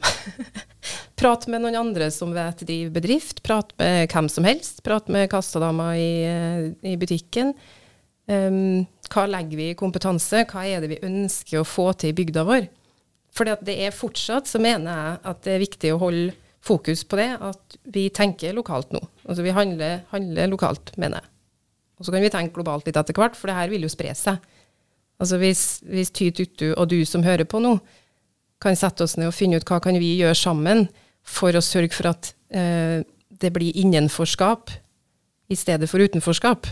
Prat 1.19 1.45
med 1.47 1.61
noen 1.63 1.77
andre 1.77 2.09
som 2.11 2.33
vet 2.35 2.63
driver 2.65 2.95
bedrift. 2.97 3.43
Prat 3.45 3.73
med 3.79 4.11
hvem 4.11 4.29
som 4.31 4.47
helst. 4.47 4.81
Prat 4.85 5.09
med 5.13 5.29
kassadama 5.31 5.91
i, 5.99 6.11
eh, 6.25 6.63
i 6.93 6.97
butikken. 6.99 7.53
Um, 8.25 8.85
hva 9.11 9.25
legger 9.27 9.59
vi 9.59 9.67
i 9.71 9.77
kompetanse? 9.77 10.45
Hva 10.49 10.63
er 10.65 10.81
det 10.81 10.93
vi 10.93 11.01
ønsker 11.05 11.59
å 11.59 11.67
få 11.67 11.91
til 11.99 12.13
i 12.13 12.17
bygda 12.17 12.45
vår? 12.47 12.65
For 13.33 13.49
det 13.65 13.75
er 13.81 13.95
fortsatt, 13.95 14.49
så 14.49 14.61
mener 14.61 14.93
jeg 14.93 15.21
at 15.31 15.45
det 15.45 15.53
er 15.53 15.63
viktig 15.63 15.93
å 15.93 16.01
holde 16.01 16.33
fokus 16.63 17.03
på 17.03 17.17
det, 17.19 17.29
at 17.43 17.77
vi 17.91 18.07
tenker 18.13 18.55
lokalt 18.55 18.93
nå. 18.95 19.01
Altså 19.25 19.43
vi 19.43 19.55
handler, 19.55 20.03
handler 20.13 20.51
lokalt, 20.51 20.93
mener 21.01 21.19
jeg. 21.19 21.31
Og 21.99 22.07
så 22.07 22.13
kan 22.13 22.23
vi 22.23 22.31
tenke 22.33 22.55
globalt 22.55 22.87
litt 22.87 22.97
etter 22.99 23.17
hvert, 23.17 23.35
for 23.37 23.49
det 23.49 23.57
her 23.57 23.71
vil 23.73 23.85
jo 23.85 23.91
spre 23.91 24.13
seg. 24.17 24.39
Altså 25.21 25.39
hvis, 25.41 25.63
hvis 25.87 26.11
Ty 26.13 26.29
Tuttu 26.35 26.69
og 26.71 26.87
du 26.91 27.01
som 27.07 27.25
hører 27.25 27.47
på 27.49 27.61
nå, 27.63 27.77
kan 28.63 28.77
sette 28.79 29.03
oss 29.03 29.17
ned 29.19 29.29
og 29.29 29.35
finne 29.35 29.59
ut 29.59 29.67
hva 29.67 29.81
kan 29.83 29.97
vi 29.99 30.13
gjøre 30.21 30.37
sammen 30.39 30.85
for 31.23 31.55
å 31.55 31.63
sørge 31.63 31.95
for 31.95 32.11
at 32.13 32.31
eh, 32.55 33.03
det 33.43 33.51
blir 33.55 33.75
innenforskap 33.79 34.71
i 35.51 35.57
stedet 35.59 35.89
for 35.91 36.03
utenforskap. 36.03 36.69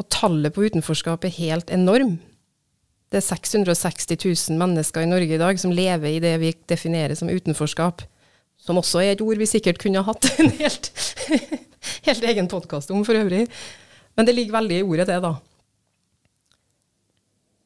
Og 0.00 0.08
tallet 0.10 0.54
på 0.54 0.64
utenforskap 0.64 1.26
er 1.28 1.36
helt 1.36 1.70
enorm. 1.74 2.16
Det 3.14 3.20
er 3.20 3.28
660 3.28 4.08
000 4.50 4.58
mennesker 4.58 5.04
i 5.04 5.06
Norge 5.06 5.36
i 5.36 5.38
dag 5.38 5.58
som 5.62 5.70
lever 5.70 6.16
i 6.16 6.22
det 6.22 6.32
vi 6.42 6.48
definerer 6.66 7.14
som 7.14 7.30
utenforskap. 7.30 8.02
Som 8.58 8.80
også 8.80 9.04
er 9.04 9.12
et 9.12 9.22
ord 9.22 9.38
vi 9.38 9.46
sikkert 9.46 9.78
kunne 9.78 10.02
ha 10.02 10.08
hatt 10.08 10.26
en 10.42 10.50
helt, 10.58 10.90
helt 12.08 12.26
egen 12.26 12.50
podkast 12.50 12.90
om 12.90 13.04
for 13.06 13.14
øvrig. 13.14 13.44
Men 14.18 14.26
det 14.26 14.34
ligger 14.34 14.56
veldig 14.56 14.80
i 14.80 14.82
ordet, 14.82 15.06
det, 15.12 15.20
da. 15.22 15.36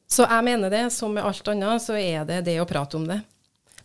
Så 0.09 0.29
jeg 0.29 0.45
mener 0.45 0.69
det, 0.69 0.83
som 0.93 1.17
med 1.17 1.25
alt 1.25 1.49
annet, 1.49 1.81
så 1.81 1.97
er 1.97 2.29
det 2.29 2.43
det 2.45 2.59
å 2.61 2.69
prate 2.69 3.01
om 3.01 3.09
det. 3.09 3.17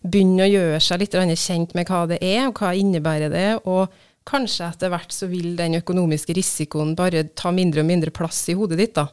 Begynne 0.05 0.44
å 0.44 0.53
gjøre 0.53 0.85
seg 0.85 1.00
litt 1.00 1.16
kjent 1.16 1.72
med 1.72 1.88
hva 1.88 2.05
det 2.12 2.20
er, 2.20 2.44
og 2.50 2.61
hva 2.61 2.77
innebærer 2.77 3.33
det. 3.33 3.50
Og 3.64 3.88
kanskje 4.29 4.68
etter 4.68 4.92
hvert 4.92 5.16
så 5.16 5.33
vil 5.33 5.57
den 5.57 5.81
økonomiske 5.81 6.37
risikoen 6.37 6.92
bare 6.92 7.31
ta 7.33 7.57
mindre 7.57 7.81
og 7.81 7.88
mindre 7.88 8.12
plass 8.12 8.50
i 8.53 8.61
hodet 8.61 8.85
ditt. 8.85 8.98
da. 9.00 9.09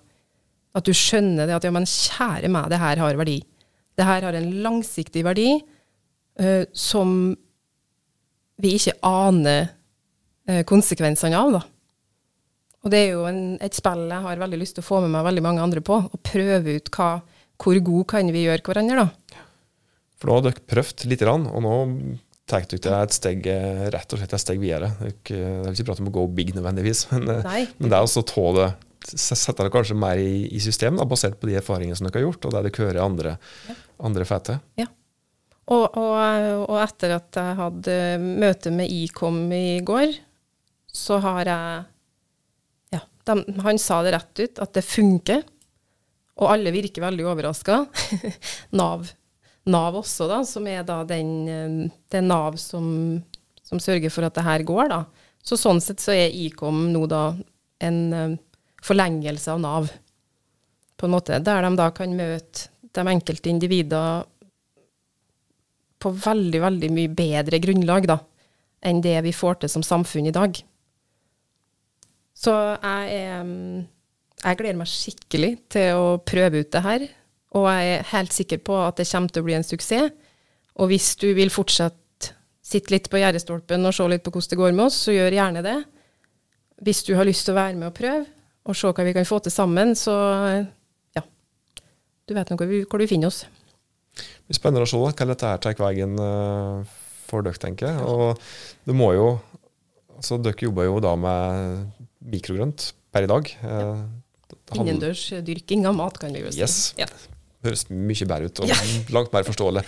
At 0.78 0.88
du 0.88 0.94
skjønner 0.96 1.50
det 1.50 1.58
at 1.58 1.68
ja, 1.68 1.74
men 1.74 1.88
kjære 1.90 2.52
meg, 2.52 2.70
det 2.72 2.80
her 2.82 3.02
har 3.04 3.20
verdi. 3.20 3.42
Det 3.98 4.08
her 4.08 4.24
har 4.28 4.38
en 4.38 4.50
langsiktig 4.64 5.26
verdi 5.28 5.50
uh, 5.60 6.64
som 6.72 7.34
vi 8.62 8.76
ikke 8.78 8.96
aner 9.04 9.68
uh, 10.48 10.62
konsekvensene 10.70 11.38
av. 11.38 11.58
da. 11.58 11.62
Og 12.82 12.94
det 12.94 13.04
er 13.04 13.12
jo 13.14 13.28
en, 13.30 13.44
et 13.62 13.78
spill 13.78 14.08
jeg 14.10 14.26
har 14.26 14.42
veldig 14.42 14.60
lyst 14.62 14.78
til 14.78 14.86
å 14.86 14.88
få 14.88 15.04
med 15.04 15.14
meg 15.14 15.28
veldig 15.28 15.46
mange 15.46 15.66
andre 15.66 15.84
på, 15.86 16.00
og 16.08 16.24
prøve 16.26 16.80
ut 16.80 16.92
hva, 16.96 17.12
hvor 17.62 17.80
god 17.92 18.08
kan 18.16 18.32
vi 18.34 18.48
gjøre 18.48 18.66
hverandre, 18.66 19.06
da. 19.06 19.42
For 20.22 20.30
nå 20.30 20.38
har 20.38 20.46
dere 20.48 20.70
prøvd 20.70 21.08
litt, 21.10 21.26
og 21.26 21.62
nå 21.66 21.76
tar 22.50 22.66
dere 22.70 23.04
et 23.06 23.16
steg, 23.16 23.46
eh, 23.50 23.84
rett 23.94 24.14
og 24.14 24.22
slett 24.22 24.34
et 24.38 24.44
steg 24.44 24.62
videre. 24.62 24.92
Det 25.00 25.38
er 25.38 25.70
ikke 25.72 25.88
prat 25.88 26.02
om 26.04 26.10
å 26.10 26.16
gå 26.18 26.26
big 26.38 26.56
nødvendigvis, 26.58 27.08
men, 27.14 27.30
men 27.42 27.88
det 27.88 27.96
er 27.96 28.02
også 28.02 28.24
å 28.24 28.30
ta 28.32 28.48
det 29.02 29.18
Sette 29.20 29.66
det 29.66 29.74
kanskje 29.74 29.98
mer 29.98 30.20
i, 30.22 30.48
i 30.54 30.60
system, 30.62 30.98
da, 31.00 31.06
basert 31.10 31.40
på 31.42 31.50
de 31.50 31.58
erfaringene 31.60 31.98
som 31.98 32.08
dere 32.08 32.22
har 32.22 32.28
gjort, 32.30 32.48
og 32.48 32.56
det 32.56 32.66
dere 32.68 32.86
hører 32.86 33.06
andre, 33.06 33.38
andre 34.02 34.28
fete. 34.30 34.58
Ja. 34.80 34.88
Og, 35.72 35.86
og, 35.98 36.68
og 36.68 36.78
etter 36.82 37.16
at 37.16 37.38
jeg 37.38 37.58
hadde 37.60 37.96
møte 38.20 38.74
med 38.76 38.92
Ikom 38.92 39.46
i 39.56 39.80
går, 39.86 40.14
så 40.92 41.22
har 41.24 41.48
jeg 41.48 41.88
Ja, 42.92 43.02
de, 43.30 43.36
han 43.64 43.80
sa 43.80 44.02
det 44.04 44.14
rett 44.18 44.44
ut, 44.44 44.62
at 44.66 44.74
det 44.76 44.84
funker. 44.84 45.46
Og 46.42 46.50
alle 46.52 46.74
virker 46.74 47.06
veldig 47.06 47.28
overraska. 47.32 47.84
Nav, 48.80 49.08
Nav 49.72 50.00
også, 50.02 50.28
da, 50.32 50.42
som 50.48 50.68
er 50.68 50.84
da 50.88 51.02
den, 51.08 51.92
det 52.12 52.20
er 52.20 52.28
Nav 52.28 52.58
som, 52.60 53.22
som 53.64 53.80
sørger 53.80 54.12
for 54.12 54.28
at 54.28 54.36
det 54.36 54.48
her 54.48 54.66
går, 54.68 54.92
da. 54.92 55.04
Så 55.42 55.58
sånn 55.58 55.82
sett 55.82 56.02
så 56.04 56.14
er 56.14 56.36
Ikom 56.36 56.90
nå 56.92 57.06
da 57.10 57.32
en 57.82 58.38
forlengelse 58.86 59.54
av 59.54 59.62
Nav, 59.62 59.92
på 60.98 61.08
en 61.08 61.14
måte. 61.16 61.40
Der 61.40 61.66
de 61.66 61.72
da 61.78 61.90
kan 61.96 62.18
møte 62.18 62.70
de 62.92 63.08
enkelte 63.08 63.50
individer 63.50 64.26
på 66.02 66.12
veldig, 66.18 66.62
veldig 66.64 66.90
mye 66.94 67.14
bedre 67.14 67.62
grunnlag 67.62 68.10
da, 68.10 68.18
enn 68.82 69.02
det 69.06 69.20
vi 69.26 69.34
får 69.36 69.62
til 69.62 69.72
som 69.76 69.86
samfunn 69.86 70.30
i 70.30 70.36
dag. 70.36 70.58
Så 72.42 72.54
jeg, 72.82 73.42
mm, 73.46 73.82
jeg 74.42 74.60
gleder 74.60 74.80
meg 74.80 74.90
skikkelig 74.90 75.52
til 75.76 76.00
å 76.00 76.06
prøve 76.26 76.64
ut 76.64 76.72
det 76.74 76.84
her. 76.86 77.08
Og 77.58 77.68
jeg 77.68 77.94
er 77.94 78.12
helt 78.14 78.34
sikker 78.34 78.62
på 78.66 78.78
at 78.82 78.98
det 78.98 79.10
kommer 79.12 79.34
til 79.34 79.44
å 79.44 79.48
bli 79.50 79.58
en 79.60 79.68
suksess. 79.68 80.14
Og 80.82 80.90
hvis 80.90 81.14
du 81.22 81.28
vil 81.38 81.52
fortsette 81.54 82.00
sitte 82.72 82.94
litt 82.94 83.10
på 83.12 83.20
gjerdestolpen 83.20 83.84
og 83.86 83.94
se 83.96 84.06
litt 84.08 84.24
på 84.24 84.32
hvordan 84.32 84.54
det 84.54 84.60
går 84.62 84.76
med 84.78 84.86
oss, 84.88 85.00
så 85.06 85.14
gjør 85.14 85.36
gjerne 85.36 85.64
det. 85.66 85.80
Hvis 86.82 87.04
du 87.06 87.14
har 87.18 87.28
lyst 87.28 87.46
til 87.46 87.54
å 87.54 87.60
være 87.60 87.78
med 87.78 87.90
og 87.90 87.98
prøve, 87.98 88.24
og 88.68 88.78
se 88.78 88.92
hva 88.94 89.06
vi 89.08 89.16
kan 89.16 89.28
få 89.28 89.40
til 89.42 89.54
sammen, 89.54 89.96
så 89.98 90.14
ja. 91.18 91.24
Du 92.28 92.36
vet 92.38 92.52
nå 92.52 92.60
hvor, 92.60 92.74
hvor 92.90 93.02
du 93.02 93.10
finner 93.10 93.32
oss. 93.32 93.44
Det 94.16 94.52
blir 94.52 94.60
spennende 94.60 94.86
å 94.86 94.92
se 94.92 95.00
hva 95.00 95.30
dette 95.32 95.54
her 95.54 95.62
tar 95.64 95.80
veien 95.80 96.18
eh, 96.20 96.98
for 97.30 97.46
dere, 97.46 97.60
tenker 97.62 97.90
jeg. 97.90 98.06
Og 98.06 98.36
det 98.88 98.98
må 98.98 99.14
jo 99.18 99.32
altså 100.22 100.38
Dere 100.38 100.68
jobber 100.68 100.86
jo 100.86 101.00
da 101.02 101.16
med 101.18 102.10
mikrogrønt 102.30 102.92
per 103.10 103.26
i 103.26 103.30
dag. 103.32 103.48
Ja. 103.66 103.86
det 104.52 104.78
Innendørs 104.78 105.24
dyrking 105.48 105.88
av 105.90 105.96
mat, 105.98 106.20
kan 106.22 106.36
vi 106.36 106.44
jo 106.44 106.52
si. 106.54 106.62
Yes. 106.62 106.94
Ja. 107.00 107.08
høres 107.66 107.88
mye 107.90 108.28
bedre 108.30 108.52
ut 108.52 108.62
og 108.62 108.70
langt 109.16 109.34
mer 109.34 109.48
forståelig. 109.48 109.82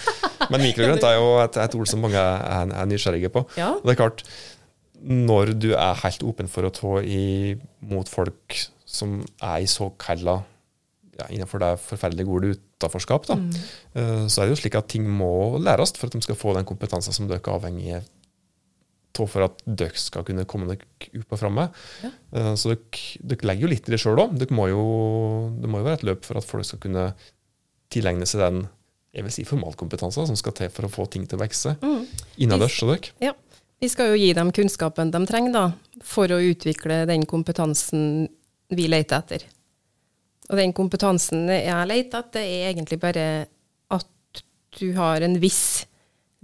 Men 0.49 0.65
mikrogrønt 0.65 1.05
er 1.05 1.19
jo 1.19 1.29
et, 1.43 1.59
et 1.61 1.77
ord 1.77 1.91
som 1.91 2.01
mange 2.03 2.17
er, 2.19 2.73
er 2.73 2.89
nysgjerrige 2.89 3.29
på. 3.33 3.45
Ja. 3.59 3.75
Og 3.77 3.85
det 3.85 3.93
er 3.93 4.01
klart, 4.01 4.25
når 5.03 5.53
du 5.59 5.69
er 5.75 5.99
helt 6.03 6.23
åpen 6.23 6.47
for 6.51 6.63
å 6.67 6.71
ta 6.73 6.95
imot 7.03 8.09
folk 8.11 8.57
som 8.87 9.19
er 9.43 9.63
i 9.63 9.69
såkalla 9.69 10.37
ja, 11.19 11.27
innenfor 11.29 11.61
det 11.61 11.71
forferdelig 11.83 12.25
gode 12.25 12.53
utenforskap, 12.55 13.27
da, 13.29 13.35
mm. 13.37 14.27
så 14.31 14.41
er 14.41 14.47
det 14.47 14.55
jo 14.55 14.61
slik 14.63 14.77
at 14.79 14.87
ting 14.89 15.05
må 15.05 15.59
læres 15.61 15.93
for 15.97 16.07
at 16.09 16.15
de 16.17 16.23
skal 16.25 16.37
få 16.39 16.55
den 16.57 16.65
kompetansen 16.65 17.13
som 17.13 17.27
dere 17.29 17.43
er 17.43 17.53
avhengig 17.57 17.97
av 17.99 18.09
for 19.29 19.45
at 19.45 19.59
dere 19.61 19.93
skal 20.01 20.23
kunne 20.25 20.47
komme 20.49 20.65
dere 20.71 21.21
opp 21.21 21.35
og 21.35 21.37
framme. 21.37 21.67
Ja. 22.01 22.09
Eh, 22.33 22.53
Så 22.57 22.71
dere, 22.71 23.01
dere 23.21 23.45
legger 23.45 23.67
jo 23.67 23.69
litt 23.75 23.85
i 23.85 23.93
det 23.93 23.99
sjøl 24.01 24.17
òg. 24.23 24.33
Det 24.41 24.47
må 24.49 24.65
jo 24.71 24.81
være 25.61 25.99
et 25.99 26.05
løp 26.07 26.25
for 26.25 26.39
at 26.39 26.47
folk 26.49 26.65
skal 26.65 26.81
kunne 26.81 27.11
tilegne 27.93 28.25
seg 28.25 28.41
den 28.41 28.63
jeg 29.13 29.27
vil 29.27 29.35
si 29.35 29.43
formalkompetansen 29.45 30.25
som 30.25 30.37
skal 30.39 30.55
til 30.57 30.71
for 30.73 30.87
å 30.87 30.89
få 30.89 31.05
ting 31.13 31.27
til 31.29 31.37
å 31.37 31.43
vokse 31.43 31.75
Mm. 31.77 32.07
innendørs 32.41 32.79
hos 32.81 32.89
dere. 32.89 33.13
Ja. 33.21 33.33
Vi 33.83 33.89
skal 33.91 34.13
jo 34.13 34.15
gi 34.15 34.29
dem 34.31 34.47
kunnskapen 34.55 35.09
de 35.11 35.19
trenger 35.27 35.51
da, 35.51 35.63
for 36.07 36.31
å 36.31 36.37
utvikle 36.39 37.01
den 37.09 37.25
kompetansen 37.27 38.29
vi 38.71 38.85
leter 38.87 39.17
etter. 39.19 39.43
Og 40.47 40.55
den 40.55 40.71
kompetansen 40.77 41.49
jeg 41.51 41.89
leter 41.89 42.23
etter, 42.23 42.45
er 42.47 42.69
egentlig 42.69 43.01
bare 43.01 43.25
at 43.91 44.43
du 44.79 44.85
har 44.95 45.25
en 45.27 45.35
viss 45.41 45.83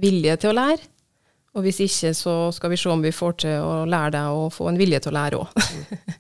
vilje 0.04 0.36
til 0.42 0.52
å 0.52 0.58
lære. 0.58 0.84
Og 1.56 1.64
hvis 1.64 1.80
ikke, 1.88 2.12
så 2.12 2.36
skal 2.52 2.76
vi 2.76 2.82
se 2.84 2.92
om 2.92 3.08
vi 3.08 3.16
får 3.16 3.40
til 3.46 3.56
å 3.64 3.88
lære 3.88 4.18
deg 4.18 4.36
å 4.36 4.52
få 4.52 4.68
en 4.74 4.84
vilje 4.84 5.00
til 5.06 5.16
å 5.16 5.18
lære 5.22 5.40
òg. 5.40 5.64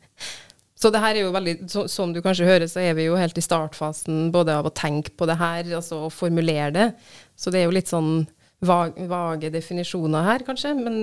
så 0.80 0.96
det 0.96 1.04
her 1.04 1.20
er 1.20 1.26
jo 1.26 1.36
veldig, 1.36 1.60
så, 1.68 1.88
som 1.92 2.16
du 2.16 2.24
kanskje 2.24 2.48
hører, 2.48 2.72
så 2.72 2.80
er 2.80 2.96
vi 2.96 3.12
jo 3.12 3.20
helt 3.20 3.36
i 3.36 3.44
startfasen 3.44 4.32
både 4.32 4.56
av 4.56 4.72
å 4.72 4.76
tenke 4.86 5.12
på 5.20 5.28
det 5.28 5.36
her, 5.44 5.68
altså 5.84 6.06
å 6.08 6.14
formulere 6.24 6.72
det. 6.80 6.92
Så 7.36 7.52
det 7.52 7.60
er 7.60 7.68
jo 7.68 7.76
litt 7.76 7.92
sånn 7.92 8.22
vage 8.62 9.52
definisjoner 9.54 10.26
her, 10.28 10.44
kanskje. 10.48 10.74
Men, 10.78 11.00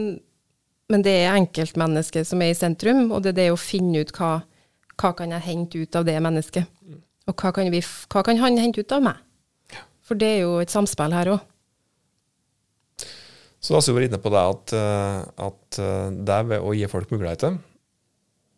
men 0.93 1.05
det 1.07 1.15
er 1.25 1.37
enkeltmennesket 1.39 2.29
som 2.29 2.43
er 2.45 2.53
i 2.53 2.59
sentrum, 2.59 3.11
og 3.13 3.23
det 3.25 3.35
er 3.35 3.41
det 3.41 3.51
å 3.55 3.61
finne 3.61 4.05
ut 4.05 4.13
hva, 4.17 4.39
hva 4.97 5.13
kan 5.17 5.33
jeg 5.35 5.47
hente 5.49 5.83
ut 5.83 5.99
av 5.99 6.07
det 6.09 6.17
mennesket. 6.23 6.69
Og 7.27 7.35
hva 7.35 7.53
kan, 7.57 7.71
vi, 7.73 7.81
hva 8.13 8.23
kan 8.27 8.39
han 8.39 8.59
hente 8.61 8.85
ut 8.85 8.93
av 8.95 9.03
meg? 9.09 9.23
For 10.07 10.15
det 10.19 10.29
er 10.37 10.43
jo 10.45 10.59
et 10.63 10.71
samspill 10.71 11.15
her 11.17 11.33
òg. 11.35 11.41
Så 13.59 13.73
da 13.75 13.81
har 13.81 13.87
vi 13.89 13.95
vært 13.97 14.13
inne 14.13 14.23
på 14.23 14.31
det 14.31 14.43
at, 14.47 14.73
eh, 14.79 15.21
at 15.49 15.79
eh, 15.83 16.11
det 16.29 16.41
ved 16.53 16.63
å 16.63 16.75
gi 16.77 16.87
folk 16.91 17.11
muligheter, 17.11 17.57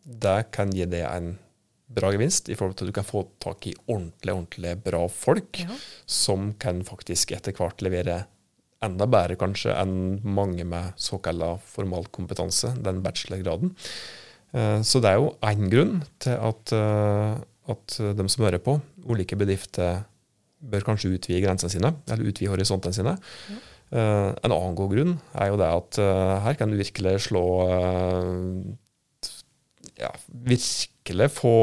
det 0.05 0.39
kan 0.53 0.73
gi 0.75 0.85
det 0.89 1.05
en 1.09 1.37
bra 1.89 2.11
gevinst 2.13 2.51
i 2.53 2.57
forhold 2.59 2.77
til 2.77 2.89
at 2.89 2.93
du 2.93 2.97
kan 2.99 3.07
få 3.09 3.23
tak 3.41 3.65
i 3.71 3.73
ordentlig, 3.87 4.35
ordentlig 4.35 4.75
bra 4.85 5.07
folk 5.09 5.63
Ja. 5.63 5.73
som 6.05 6.51
kan 6.61 6.83
faktisk 6.85 7.33
etter 7.33 7.57
hvert 7.57 7.81
levere 7.81 8.27
enda 8.85 9.07
bedre 9.11 9.37
kanskje 9.41 9.75
enn 9.75 10.21
mange 10.23 10.65
med 10.69 10.95
såkalla 11.01 11.57
formalkompetanse, 11.73 12.75
den 12.85 13.03
bachelorgraden. 13.03 13.75
Eh, 14.55 14.81
Så 14.83 15.01
det 15.03 15.11
er 15.11 15.19
jo 15.19 15.33
én 15.43 15.69
grunn 15.71 16.03
til 16.19 16.33
at, 16.39 16.73
eh, 16.73 17.35
at 17.69 17.99
de 17.99 18.29
som 18.29 18.45
hører 18.45 18.59
på, 18.63 18.81
ulike 19.09 19.37
bedrifter, 19.37 20.05
bør 20.63 20.83
kanskje 20.83 21.15
utvide 21.15 21.43
grensene 21.45 21.71
sine, 21.71 21.95
eller 22.09 22.31
utvide 22.31 22.51
horisontene 22.51 22.95
sine. 22.95 23.19
Ja. 23.49 24.35
en 24.45 24.53
annen 24.53 24.75
god 24.77 24.91
grunn 24.93 25.15
er 25.35 25.47
jo 25.49 25.57
det 25.57 25.65
at 25.73 25.99
eh, 25.99 26.41
her 26.45 26.55
kan 26.55 26.69
du 26.69 26.77
virkelig 26.77 27.23
slå 27.25 27.45
eh, 27.73 28.75
ja, 29.99 30.11
virkelig 30.29 31.29
få, 31.35 31.55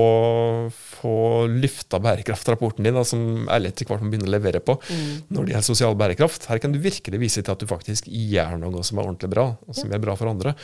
få 0.73 1.15
løfta 1.51 1.99
bærekraftrapporten 2.03 2.85
din, 2.85 2.97
da, 2.97 3.03
som 3.07 3.45
alle 3.51 3.71
etter 3.71 3.87
hvert 3.87 4.03
må 4.03 4.11
begynne 4.11 4.27
å 4.27 4.33
levere 4.33 4.61
på 4.63 4.75
når 4.85 5.37
det 5.39 5.53
gjelder 5.53 5.67
sosial 5.67 5.95
bærekraft. 5.99 6.49
Her 6.51 6.59
kan 6.63 6.75
du 6.75 6.81
virkelig 6.83 7.21
vise 7.21 7.43
til 7.43 7.53
at 7.53 7.61
du 7.61 7.69
faktisk 7.69 8.09
gjør 8.09 8.57
noe 8.61 8.83
som 8.85 8.99
er 8.99 9.07
ordentlig 9.07 9.31
bra, 9.35 9.47
og 9.55 9.77
som 9.77 9.93
er 9.93 10.03
bra 10.03 10.17
for 10.19 10.31
andre. 10.31 10.55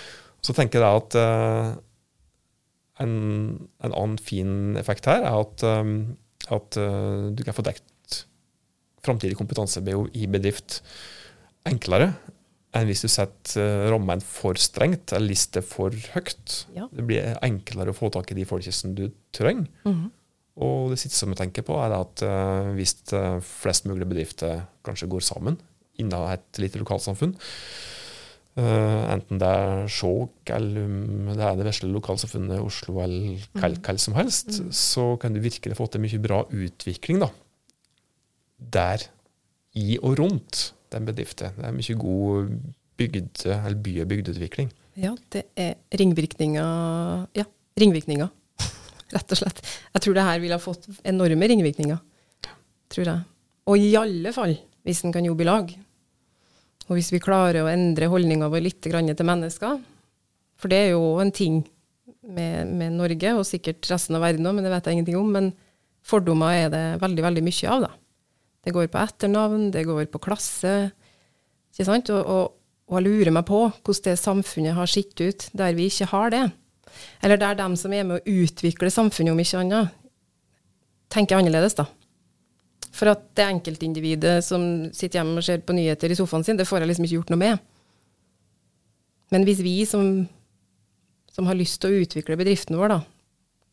Så 0.42 0.56
tenker 0.58 0.82
jeg 0.84 1.04
at 1.04 1.18
uh, 1.22 1.72
en, 3.04 3.16
en 3.86 3.96
annen 3.96 4.20
fin 4.22 4.76
effekt 4.82 5.08
her 5.10 5.24
er 5.24 5.40
at, 5.46 5.66
um, 5.66 5.96
at 6.50 6.82
uh, 6.82 7.30
du 7.32 7.46
kan 7.46 7.56
få 7.56 7.66
dekt 7.68 7.88
framtidig 9.06 9.38
kompetansebehov 9.40 10.12
i 10.18 10.28
bedrift 10.30 10.82
enklere 11.70 12.12
enn 12.72 12.88
hvis 12.88 13.04
du 13.04 13.10
setter 13.12 13.60
eh, 13.60 13.90
rammen 13.92 14.24
for 14.24 14.60
strengt 14.60 15.12
eller 15.16 15.34
lister 15.34 15.64
for 15.66 15.96
høyt. 16.14 16.64
Ja. 16.76 16.88
Det 16.92 17.06
blir 17.08 17.36
enklere 17.44 17.92
å 17.92 17.98
få 17.98 18.12
tak 18.14 18.32
i 18.32 18.38
de 18.40 18.48
folkene 18.48 18.96
du 18.98 19.08
trenger. 19.36 19.68
Mhm. 19.88 20.10
Og 20.62 20.92
det 20.92 21.00
siste 21.00 21.16
som 21.16 21.32
jeg 21.32 21.40
tenker 21.40 21.64
på, 21.66 21.78
er 21.80 21.94
at 21.96 22.22
eh, 22.28 22.74
hvis 22.76 22.98
eh, 23.16 23.40
flest 23.44 23.88
mulig 23.90 24.08
bedrifter 24.08 24.66
kanskje 24.86 25.10
går 25.12 25.24
sammen 25.26 25.58
innen 26.00 26.28
et 26.32 26.60
lite 26.62 26.80
lokalsamfunn, 26.82 27.36
enten 28.52 29.40
det 29.40 29.48
er 29.48 29.86
Skjåk 29.88 30.50
eller 30.52 30.84
om 30.84 31.30
det 31.30 31.46
er 31.46 31.54
det 31.56 31.66
vesle 31.70 31.88
lokalsamfunnet 31.88 32.60
Oslo 32.60 32.98
eller 33.00 33.46
hva 33.56 33.70
hva 33.78 33.94
som 34.02 34.18
helst, 34.18 34.58
så 34.76 35.06
kan 35.22 35.32
du 35.32 35.40
virkelig 35.40 35.78
få 35.78 35.88
til 35.88 36.04
mye 36.04 36.20
bra 36.20 36.42
utvikling 36.50 37.22
da. 37.24 37.30
der 38.76 39.06
i 39.80 39.96
og 40.02 40.20
rundt 40.20 40.66
den 40.92 41.08
bedriften. 41.08 41.56
Det 41.58 41.68
er 41.68 41.76
mye 41.76 41.98
god 42.00 42.54
bygd, 43.02 43.44
by- 43.84 44.00
og 44.04 44.10
bygdeutvikling. 44.12 44.72
Ja, 45.00 45.14
det 45.32 45.46
er 45.56 45.76
ringvirkninger 45.98 47.28
Ja, 47.38 47.46
ringvirkninger. 47.80 48.30
Rett 49.16 49.34
og 49.34 49.40
slett. 49.40 49.62
Jeg 49.96 50.04
tror 50.04 50.18
det 50.18 50.26
her 50.28 50.42
ville 50.44 50.58
ha 50.58 50.64
fått 50.64 50.90
enorme 51.08 51.48
ringvirkninger. 51.52 52.02
Tror 52.92 53.08
jeg. 53.08 53.24
Og 53.72 53.80
i 53.80 53.94
alle 53.96 54.34
fall 54.36 54.58
hvis 54.86 55.04
en 55.06 55.14
kan 55.14 55.26
jobbe 55.26 55.46
i 55.46 55.48
lag. 55.48 55.72
Og 56.90 56.98
hvis 56.98 57.12
vi 57.14 57.22
klarer 57.24 57.64
å 57.64 57.70
endre 57.72 58.10
holdninga 58.12 58.50
vår 58.52 58.66
litt 58.66 58.82
til 58.84 59.28
mennesker. 59.28 59.80
For 60.60 60.72
det 60.72 60.80
er 60.88 60.90
jo 60.96 61.20
en 61.22 61.32
ting 61.32 61.62
med, 62.22 62.68
med 62.68 62.98
Norge, 62.98 63.34
og 63.38 63.48
sikkert 63.48 63.88
resten 63.90 64.18
av 64.18 64.26
verden 64.26 64.46
òg, 64.50 64.58
men 64.58 64.66
det 64.66 64.74
vet 64.74 64.90
jeg 64.90 64.98
ingenting 64.98 65.20
om. 65.22 65.30
Men 65.32 65.52
fordommer 66.06 66.66
er 66.66 66.74
det 66.74 66.84
veldig, 67.02 67.24
veldig 67.30 67.44
mye 67.46 67.72
av, 67.76 67.86
da. 67.88 67.92
Det 68.62 68.74
går 68.76 68.90
på 68.94 69.02
etternavn, 69.02 69.70
det 69.74 69.88
går 69.88 70.06
på 70.12 70.22
klasse. 70.22 70.92
Ikke 71.74 71.88
sant? 71.88 72.12
Og, 72.14 72.22
og, 72.22 72.58
og 72.92 73.00
jeg 73.00 73.08
lurer 73.08 73.34
meg 73.34 73.48
på 73.48 73.64
hvordan 73.70 74.08
det 74.10 74.20
samfunnet 74.22 74.78
har 74.78 74.90
sett 74.92 75.16
ut 75.24 75.48
der 75.58 75.78
vi 75.78 75.88
ikke 75.90 76.10
har 76.12 76.34
det. 76.34 76.44
Eller 77.24 77.40
der 77.40 77.58
dem 77.58 77.78
som 77.80 77.94
er 77.96 78.06
med 78.06 78.20
å 78.20 78.36
utvikle 78.44 78.92
samfunnet, 78.92 79.34
om 79.34 79.42
ikke 79.42 79.64
annet, 79.64 79.98
tenker 81.12 81.40
annerledes, 81.40 81.78
da. 81.80 81.88
For 82.92 83.12
at 83.12 83.24
det 83.40 83.48
enkeltindividet 83.48 84.42
som 84.44 84.64
sitter 84.92 85.22
hjemme 85.22 85.40
og 85.40 85.48
ser 85.48 85.64
på 85.64 85.76
nyheter 85.76 86.12
i 86.12 86.18
sofaen 86.20 86.44
sin, 86.44 86.60
det 86.60 86.68
får 86.68 86.84
jeg 86.84 86.92
liksom 86.92 87.08
ikke 87.08 87.18
gjort 87.20 87.32
noe 87.32 87.42
med. 87.42 87.70
Men 89.32 89.48
hvis 89.48 89.62
vi 89.64 89.78
som, 89.88 90.10
som 91.32 91.48
har 91.48 91.56
lyst 91.56 91.80
til 91.82 91.94
å 91.94 92.04
utvikle 92.04 92.38
bedriften 92.40 92.76
vår, 92.80 92.98
da, 92.98 93.00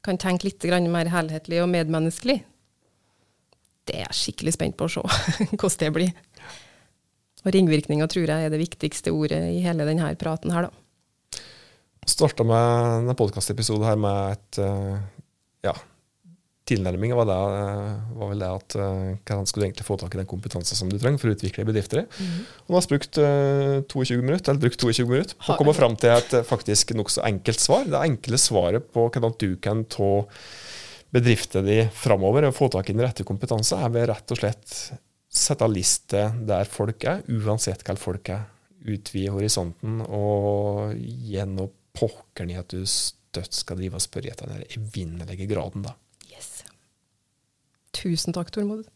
kan 0.07 0.20
tenke 0.22 0.46
litt 0.46 0.64
mer 0.87 1.11
helhetlig 1.11 1.59
og 1.64 1.72
medmenneskelig, 1.72 2.38
det 3.88 3.98
er 3.98 4.07
jeg 4.07 4.18
skikkelig 4.20 4.55
spent 4.57 4.79
på 4.79 4.88
å 4.88 4.92
se 4.92 5.05
hvordan 5.59 5.79
det 5.83 5.92
blir. 5.96 6.14
Og 7.44 7.53
ringvirkninger 7.55 8.11
tror 8.11 8.29
jeg 8.29 8.46
er 8.46 8.53
det 8.53 8.61
viktigste 8.61 9.14
ordet 9.14 9.40
i 9.53 9.62
hele 9.64 9.87
denne 9.88 10.11
praten 10.20 10.53
her, 10.55 10.68
da. 10.68 11.40
Starta 12.09 12.44
med 12.46 13.05
denne 13.05 13.14
podkastepisoden 13.18 13.85
her 13.85 13.98
med 14.01 14.37
et 14.38 14.59
eh, 14.64 15.01
ja, 15.68 15.74
tilnærming 16.68 17.14
var, 17.16 17.29
det, 17.29 17.37
eh, 17.59 18.14
var 18.20 18.31
vel 18.33 18.42
det 18.42 18.48
at 18.48 18.77
eh, 18.79 19.11
hvordan 19.29 19.48
skulle 19.48 19.64
du 19.64 19.68
egentlig 19.68 19.87
få 19.87 19.98
tak 20.01 20.14
i 20.14 20.20
den 20.20 20.29
kompetansen 20.29 20.79
som 20.79 20.90
du 20.92 20.98
trenger 21.01 21.20
for 21.20 21.31
å 21.31 21.37
utvikle 21.37 21.66
bedrifter. 21.68 22.05
Og 22.05 22.72
nå 22.72 22.79
har 22.79 22.87
vi 22.87 22.94
brukt 22.94 23.20
eh, 23.22 23.74
22 23.88 24.20
minutter, 24.22 24.53
eller 24.53 24.64
brukt 24.64 24.85
22 24.85 25.09
minutter 25.09 25.38
på 25.40 25.55
å 25.55 25.59
komme 25.61 25.77
fram 25.77 25.96
til 26.01 26.16
et 26.16 26.35
faktisk 26.48 26.96
nokså 26.98 27.24
enkelt 27.29 27.62
svar. 27.64 27.88
Det 27.88 28.03
enkle 28.03 28.40
svaret 28.40 28.88
på 28.94 29.09
hvordan 29.09 29.37
du 29.40 29.51
kan 29.64 29.85
ta 29.88 30.12
bedriften 31.14 31.66
de 31.66 31.82
framover 31.94 32.48
og 32.48 32.56
få 32.56 32.68
tak 32.72 32.90
i 32.90 32.96
den 32.96 33.04
rette 33.04 33.26
kompetanse, 33.26 33.78
er 33.78 33.92
ved 33.94 34.08
rett 34.10 34.34
og 34.34 34.40
slett 34.40 34.74
sette 35.28 35.68
liste 35.70 36.24
der 36.48 36.68
folk 36.68 37.04
er, 37.08 37.22
uansett 37.28 37.84
hva 37.86 37.96
folk 38.00 38.32
er. 38.34 38.46
Utvide 38.88 39.32
horisonten 39.34 39.98
og 40.06 40.94
gjennom 40.96 41.72
pokkeren 41.98 42.52
i 42.52 42.58
at 42.60 42.70
du 42.70 42.84
støtt 42.86 43.56
skal 43.56 43.80
drive 43.80 43.98
og 43.98 44.04
spørre 44.04 44.30
etter 44.32 44.48
den 44.48 44.62
evinnelige 44.76 45.48
graden, 45.50 45.82
da. 45.84 45.96
Yes. 46.30 46.62
Tusen 47.96 48.36
takk, 48.36 48.52
Tormod. 48.54 48.86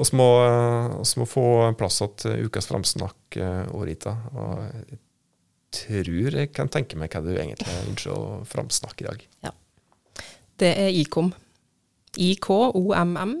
Vi 0.00 0.16
må, 0.16 0.26
må 1.20 1.26
få 1.28 1.44
plass 1.78 2.00
til 2.22 2.48
ukas 2.48 2.68
framsnakk, 2.70 3.36
eh, 3.36 3.70
Årita. 3.76 4.14
Og 4.32 4.62
jeg 4.64 5.00
tror 5.76 6.38
jeg 6.40 6.52
kan 6.56 6.72
tenke 6.72 6.98
meg 6.98 7.12
hva 7.12 7.22
du 7.24 7.34
egentlig 7.34 7.76
ønsker 7.84 8.14
å 8.16 8.40
framsnakke 8.48 9.04
i 9.04 9.08
dag. 9.10 9.26
Ja. 9.46 9.52
Det 10.60 10.72
er 10.72 10.96
IKOM. 11.02 11.30
IKOMM. 12.18 13.34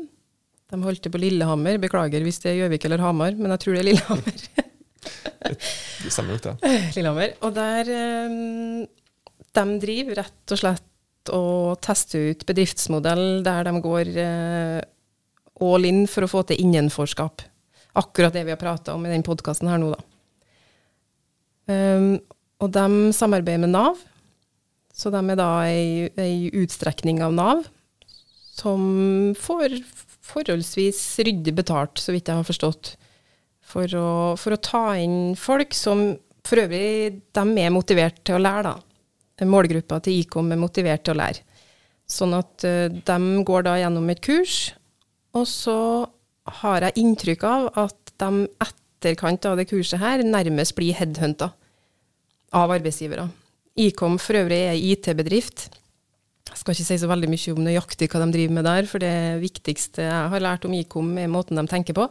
De 0.70 0.82
holdt 0.84 1.02
til 1.02 1.12
på 1.14 1.20
Lillehammer. 1.20 1.80
Beklager 1.82 2.22
hvis 2.24 2.40
det 2.42 2.52
er 2.52 2.58
Gjøvik 2.62 2.86
eller 2.86 3.02
Hamar, 3.02 3.34
men 3.38 3.54
jeg 3.54 3.64
tror 3.64 3.76
det 3.76 3.82
er 3.82 3.88
Lillehammer. 3.90 4.44
Det 5.40 6.10
stemmer 6.12 6.36
nok, 6.36 6.42
det. 6.44 6.70
Lillehammer. 6.96 7.32
Og 7.46 7.54
der 7.56 7.88
eh, 7.96 8.34
De 9.56 9.64
driver 9.80 10.18
rett 10.20 10.52
og 10.54 10.60
slett 10.60 11.32
og 11.32 11.80
tester 11.84 12.30
ut 12.32 12.44
bedriftsmodell 12.48 13.42
der 13.44 13.66
de 13.68 13.72
går 13.84 14.10
eh, 14.20 14.80
all 15.60 15.88
in 15.88 16.04
for 16.08 16.24
å 16.24 16.30
få 16.30 16.44
til 16.48 16.60
innenforskap. 16.64 17.44
Akkurat 18.00 18.34
det 18.36 18.44
vi 18.46 18.54
har 18.54 18.60
prata 18.60 18.94
om 18.94 19.04
i 19.06 19.12
den 19.12 19.24
podkasten 19.26 19.68
her 19.70 19.80
nå, 19.80 19.90
da. 19.92 20.04
Um, 21.70 22.14
og 22.60 22.72
de 22.74 23.12
samarbeider 23.14 23.62
med 23.62 23.72
Nav, 23.74 23.98
så 24.96 25.12
de 25.12 25.20
er 25.20 25.38
da 25.38 25.50
ei, 25.68 26.08
ei 26.18 26.50
utstrekning 26.62 27.20
av 27.24 27.34
Nav 27.36 27.68
som 28.60 28.82
får 29.38 29.80
forholdsvis 30.30 31.00
ryddig 31.26 31.54
betalt, 31.56 31.98
så 31.98 32.14
vidt 32.14 32.28
jeg 32.30 32.38
har 32.38 32.46
forstått, 32.46 32.94
for 33.70 33.96
å, 33.96 34.10
for 34.40 34.54
å 34.54 34.62
ta 34.62 34.84
inn 35.00 35.34
folk 35.38 35.74
som 35.76 36.12
for 36.46 36.62
øvrig 36.62 37.20
de 37.36 37.44
er 37.62 37.72
motivert 37.74 38.22
til 38.24 38.38
å 38.38 38.42
lære, 38.42 38.72
da. 38.72 39.46
Målgruppa 39.48 40.00
til 40.04 40.18
IKOM 40.20 40.50
er 40.52 40.60
motivert 40.60 41.04
til 41.06 41.14
å 41.14 41.20
lære. 41.22 41.44
Sånn 42.10 42.34
at 42.36 42.64
uh, 42.66 42.90
de 42.90 43.44
går 43.46 43.64
da 43.64 43.76
gjennom 43.80 44.08
et 44.12 44.20
kurs, 44.24 44.74
og 45.36 45.46
så 45.48 45.78
har 46.60 46.86
jeg 46.88 47.04
inntrykk 47.04 47.46
av 47.46 47.68
at 47.86 48.12
de 48.20 48.44
etterkant 48.66 49.46
av 49.48 49.60
det 49.60 49.68
kurset 49.70 50.02
her 50.02 50.24
nærmest 50.26 50.74
blir 50.76 50.96
headhunta 50.98 51.52
av 52.56 52.74
arbeidsgivere. 52.74 53.28
IKOM 53.80 54.18
for 54.20 54.40
øvrig 54.42 54.58
er 54.66 54.80
IT-bedrift. 54.90 55.70
Skal 56.60 56.76
ikke 56.76 56.90
si 56.90 56.98
så 57.00 57.08
veldig 57.08 57.30
mye 57.32 57.52
om 57.54 57.62
nøyaktig 57.64 58.10
hva 58.12 58.20
de 58.20 58.34
driver 58.34 58.52
med 58.58 58.66
der, 58.68 58.84
for 58.90 58.98
det 59.00 59.40
viktigste 59.40 60.04
jeg 60.04 60.32
har 60.34 60.42
lært 60.44 60.66
om 60.68 60.74
IKOM, 60.76 61.08
er 61.16 61.32
måten 61.32 61.56
de 61.56 61.64
tenker 61.70 61.96
på. 61.96 62.04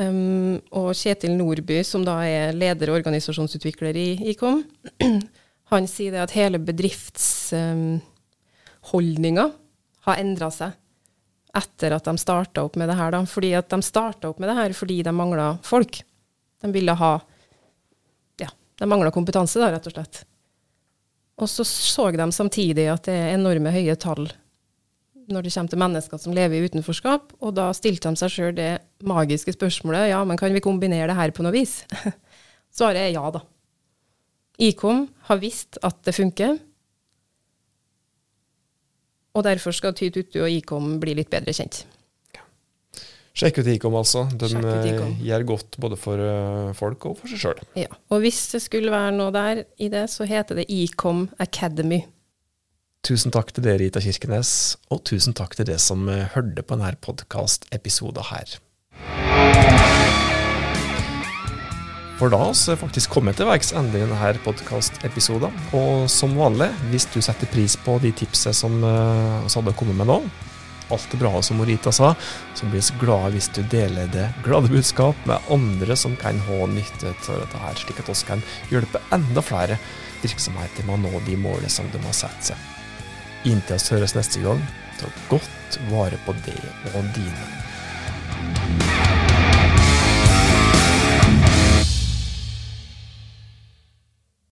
Um, 0.00 0.56
og 0.78 0.94
Kjetil 0.96 1.34
Nordby, 1.36 1.82
som 1.84 2.00
da 2.06 2.14
er 2.24 2.56
leder 2.56 2.88
og 2.88 2.96
organisasjonsutvikler 3.02 3.92
i 4.00 4.32
IKOM, 4.32 4.62
han 5.72 5.84
sier 5.90 6.10
det 6.14 6.22
at 6.24 6.32
hele 6.32 6.58
bedriftsholdninga 6.64 9.46
um, 9.50 9.56
har 10.08 10.16
endra 10.22 10.48
seg 10.54 10.70
etter 11.60 11.90
at 11.96 12.06
de 12.06 12.14
starta 12.22 12.62
opp 12.64 12.74
med 12.80 12.86
det 12.88 12.96
her. 12.96 13.10
Da. 13.12 13.20
Fordi 13.28 13.50
at 13.58 13.68
de 13.72 13.78
starta 13.84 14.28
opp 14.30 14.38
med 14.40 14.48
det 14.48 14.56
her 14.56 14.72
fordi 14.76 15.02
de 15.04 15.12
mangla 15.14 15.58
folk. 15.66 15.94
De 16.62 16.72
ville 16.72 16.94
ha 16.96 17.12
Ja, 18.40 18.48
de 18.78 18.86
mangla 18.88 19.10
kompetanse, 19.12 19.60
da, 19.60 19.70
rett 19.74 19.86
og 19.90 19.94
slett. 19.98 20.24
Og 21.40 21.48
så 21.48 21.64
så 21.64 22.10
de 22.12 22.28
samtidig 22.32 22.86
at 22.92 23.08
det 23.08 23.16
er 23.16 23.34
enorme 23.34 23.72
høye 23.72 23.96
tall 23.96 24.28
når 25.30 25.46
det 25.46 25.52
kommer 25.54 25.70
til 25.70 25.78
mennesker 25.78 26.18
som 26.18 26.34
lever 26.34 26.58
i 26.58 26.66
utenforskap, 26.66 27.34
og 27.38 27.54
da 27.54 27.68
stilte 27.76 28.10
de 28.10 28.18
seg 28.18 28.32
sjøl 28.34 28.54
det 28.56 28.70
magiske 29.06 29.54
spørsmålet 29.54 30.10
ja, 30.10 30.24
men 30.26 30.38
kan 30.40 30.50
vi 30.50 30.62
kombinere 30.64 31.06
det 31.06 31.14
her 31.14 31.30
på 31.30 31.44
noe 31.46 31.54
vis? 31.54 31.84
Svaret 32.76 33.04
er 33.04 33.12
ja, 33.14 33.22
da. 33.30 33.44
Ikom 34.58 35.06
har 35.28 35.38
visst 35.38 35.78
at 35.86 36.02
det 36.06 36.16
funker, 36.16 36.58
og 39.30 39.46
derfor 39.46 39.70
skal 39.70 39.94
Tytutu 39.94 40.40
og 40.42 40.50
Ikom 40.50 40.96
bli 41.02 41.14
litt 41.20 41.30
bedre 41.30 41.54
kjent. 41.54 41.84
Sjekk 43.30 43.60
ut 43.62 43.68
Ikom, 43.70 43.94
altså. 43.94 44.24
De 44.34 44.48
uh, 44.58 45.04
gjør 45.22 45.44
godt 45.52 45.76
både 45.80 45.96
for 46.00 46.18
uh, 46.18 46.72
folk 46.76 47.06
og 47.06 47.20
for 47.20 47.30
seg 47.30 47.44
sjøl. 47.44 47.60
Ja. 47.78 47.90
Og 48.10 48.24
hvis 48.24 48.40
det 48.50 48.62
skulle 48.64 48.90
være 48.90 49.12
noe 49.14 49.30
der 49.34 49.62
i 49.78 49.90
det, 49.92 50.08
så 50.10 50.26
heter 50.26 50.58
det 50.58 50.66
Ikom 50.66 51.28
Academy. 51.38 52.02
Tusen 53.06 53.32
takk 53.32 53.54
til 53.54 53.64
dere, 53.64 53.78
Rita 53.80 54.02
Kirkenes, 54.02 54.74
og 54.92 55.04
tusen 55.08 55.36
takk 55.38 55.54
til 55.56 55.70
dere 55.70 55.80
som 55.80 56.10
uh, 56.10 56.26
hørte 56.34 56.66
på 56.66 56.76
denne 56.76 56.90
podkast-episoden 57.06 58.28
her. 58.32 58.58
For 62.20 62.28
da 62.28 62.42
har 62.42 62.52
vi 62.52 62.76
faktisk 62.82 63.14
kommet 63.14 63.38
til 63.40 63.48
veis 63.48 63.70
ende 63.72 63.96
i 63.96 64.04
denne 64.04 64.34
podkast-episoden. 64.44 65.54
Og 65.78 66.04
som 66.12 66.34
vanlig, 66.36 66.68
hvis 66.90 67.06
du 67.14 67.22
setter 67.24 67.48
pris 67.48 67.78
på 67.80 67.94
de 68.02 68.10
tipsene 68.12 68.52
som 68.52 68.74
vi 68.82 69.54
hadde 69.54 69.78
kommet 69.78 69.96
med 70.02 70.10
nå, 70.10 70.18
alt 70.92 71.10
det 71.10 71.20
bra, 71.20 71.42
som 71.42 71.60
Morita 71.60 71.92
sa, 71.92 72.14
så 72.54 72.66
blir 72.66 72.82
vi 72.82 72.98
glade 73.00 73.34
hvis 73.36 73.50
du 73.54 73.62
deler 73.72 74.10
det 74.12 74.28
glade 74.44 74.72
budskap 74.72 75.16
med 75.28 75.52
andre 75.52 75.96
som 75.96 76.16
kan 76.20 76.40
ha 76.48 76.60
nytte 76.70 77.12
av 77.12 77.40
dette 77.44 77.62
her, 77.64 77.78
slik 77.78 78.02
at 78.02 78.12
vi 78.12 78.28
kan 78.28 78.44
hjelpe 78.72 79.02
enda 79.14 79.44
flere 79.44 79.78
virksomheter 80.22 80.88
med 80.88 80.98
å 80.98 81.02
nå 81.06 81.24
de 81.26 81.38
målene 81.40 81.72
som 81.72 81.88
de 81.92 82.02
har 82.04 82.16
satt 82.16 82.52
seg. 82.52 82.68
Inntil 83.48 83.80
vi 83.80 83.96
høres 83.96 84.16
neste 84.18 84.44
gang, 84.44 84.60
ta 85.00 85.08
godt 85.32 85.80
vare 85.92 86.20
på 86.26 86.36
det 86.44 86.60
og 86.92 87.02
dine. 87.16 89.19